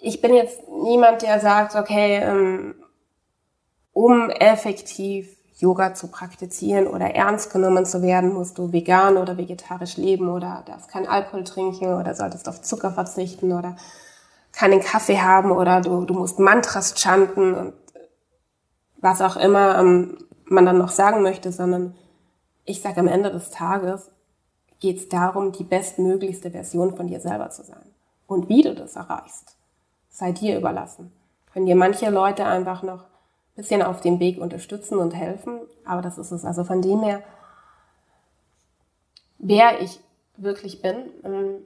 [0.00, 2.76] ich bin jetzt niemand, der sagt, okay, ähm,
[3.92, 9.96] um effektiv Yoga zu praktizieren oder ernst genommen zu werden, musst du vegan oder vegetarisch
[9.96, 13.76] leben oder darfst keinen Alkohol trinken oder solltest auf Zucker verzichten oder
[14.54, 17.74] keinen Kaffee haben oder du, du musst Mantras chanten und
[18.98, 21.94] was auch immer ähm, man dann noch sagen möchte, sondern
[22.64, 24.10] ich sage am Ende des Tages
[24.80, 27.84] geht es darum, die bestmöglichste Version von dir selber zu sein.
[28.26, 29.56] Und wie du das erreichst,
[30.08, 31.12] sei dir überlassen.
[31.52, 36.02] Können dir manche Leute einfach noch ein bisschen auf dem Weg unterstützen und helfen, aber
[36.02, 36.44] das ist es.
[36.44, 37.22] Also von dem her,
[39.38, 40.00] wer ich
[40.36, 41.56] wirklich bin, ähm,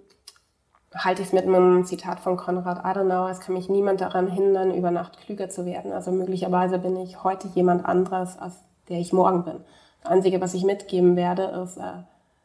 [1.05, 4.75] halte ich es mit einem Zitat von Konrad Adenauer, es kann mich niemand daran hindern,
[4.75, 5.93] über Nacht klüger zu werden.
[5.93, 8.55] Also möglicherweise bin ich heute jemand anderes, als
[8.89, 9.61] der ich morgen bin.
[10.03, 12.03] Das Einzige, was ich mitgeben werde, ist, äh,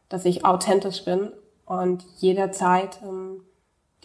[0.10, 1.32] dass ich authentisch bin
[1.66, 3.42] und jederzeit ähm,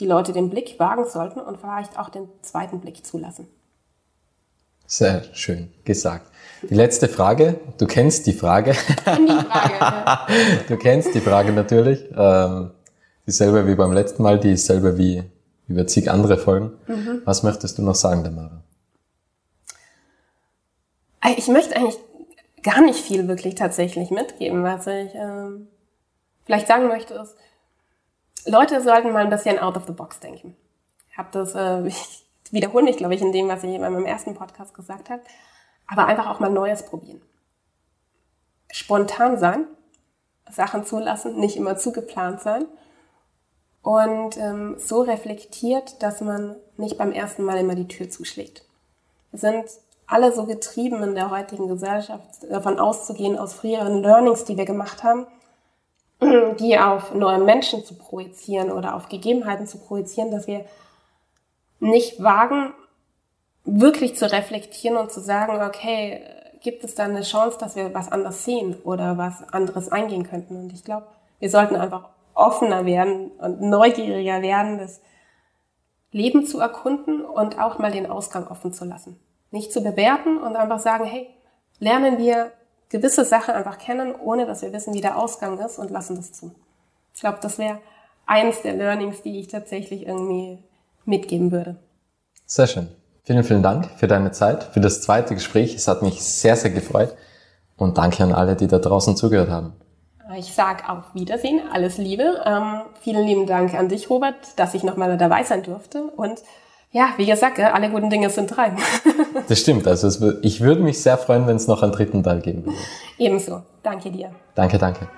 [0.01, 3.49] die Leute den Blick wagen sollten und vielleicht auch den zweiten Blick zulassen.
[4.87, 6.33] Sehr schön gesagt.
[6.63, 7.61] Die letzte Frage.
[7.77, 8.73] Du kennst die Frage.
[8.73, 10.27] Die Frage ja.
[10.69, 12.05] Du kennst die Frage natürlich.
[12.17, 12.71] Ähm,
[13.29, 15.23] dieselbe wie beim letzten Mal, die ist selber wie
[15.69, 16.79] über zig andere Folgen.
[16.87, 17.23] Mhm.
[17.27, 18.63] Was möchtest du noch sagen, Tamara?
[21.37, 21.99] Ich möchte eigentlich
[22.63, 24.65] gar nicht viel wirklich tatsächlich mitgeben.
[24.65, 25.69] Was ich ähm,
[26.47, 27.37] vielleicht sagen möchte ist,
[28.47, 30.57] Leute sollten mal ein bisschen out of the box denken.
[31.11, 34.07] Ich habe das, äh, ich wiederhole mich, glaube ich, in dem, was ich in meinem
[34.07, 35.21] ersten Podcast gesagt habe,
[35.87, 37.21] aber einfach auch mal Neues probieren.
[38.73, 39.67] Spontan sein,
[40.51, 42.65] Sachen zulassen, nicht immer zugeplant sein
[43.83, 48.65] und ähm, so reflektiert, dass man nicht beim ersten Mal immer die Tür zuschlägt.
[49.31, 49.65] Wir sind
[50.07, 55.05] alle so getrieben in der heutigen Gesellschaft, davon auszugehen, aus früheren Learnings, die wir gemacht
[55.05, 55.27] haben,
[56.59, 60.65] die auf neue Menschen zu projizieren oder auf Gegebenheiten zu projizieren, dass wir
[61.79, 62.73] nicht wagen,
[63.65, 66.23] wirklich zu reflektieren und zu sagen, okay,
[66.61, 70.57] gibt es da eine Chance, dass wir was anders sehen oder was anderes eingehen könnten?
[70.57, 71.07] Und ich glaube,
[71.39, 72.09] wir sollten einfach
[72.39, 75.01] offener werden und neugieriger werden, das
[76.11, 79.19] Leben zu erkunden und auch mal den Ausgang offen zu lassen.
[79.51, 81.29] Nicht zu bewerten und einfach sagen, hey,
[81.79, 82.53] lernen wir
[82.89, 86.33] gewisse Sachen einfach kennen, ohne dass wir wissen, wie der Ausgang ist und lassen das
[86.33, 86.55] zu.
[87.15, 87.81] Ich glaube, das wäre
[88.27, 90.59] eins der Learnings, die ich tatsächlich irgendwie
[91.05, 91.77] mitgeben würde.
[92.47, 92.89] Sehr schön.
[93.25, 95.75] Vielen, vielen Dank für deine Zeit, für das zweite Gespräch.
[95.75, 97.15] Es hat mich sehr, sehr gefreut.
[97.77, 99.75] Und danke an alle, die da draußen zugehört haben.
[100.37, 102.43] Ich sage auf Wiedersehen, alles Liebe.
[102.45, 106.03] Ähm, vielen lieben Dank an dich, Robert, dass ich nochmal dabei sein durfte.
[106.03, 106.43] Und
[106.91, 108.73] ja, wie gesagt, alle guten Dinge sind drei.
[109.49, 109.87] das stimmt.
[109.87, 112.79] Also es, ich würde mich sehr freuen, wenn es noch einen dritten Teil geben würde.
[113.19, 113.63] Ebenso.
[113.83, 113.99] Danke.
[114.05, 114.31] Danke dir.
[114.55, 115.09] Danke, danke.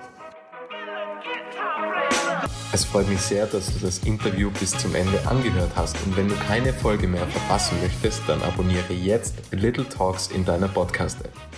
[2.73, 6.29] Es freut mich sehr, dass du das Interview bis zum Ende angehört hast und wenn
[6.29, 11.50] du keine Folge mehr verpassen möchtest, dann abonniere jetzt Little Talks in deiner Podcast-App.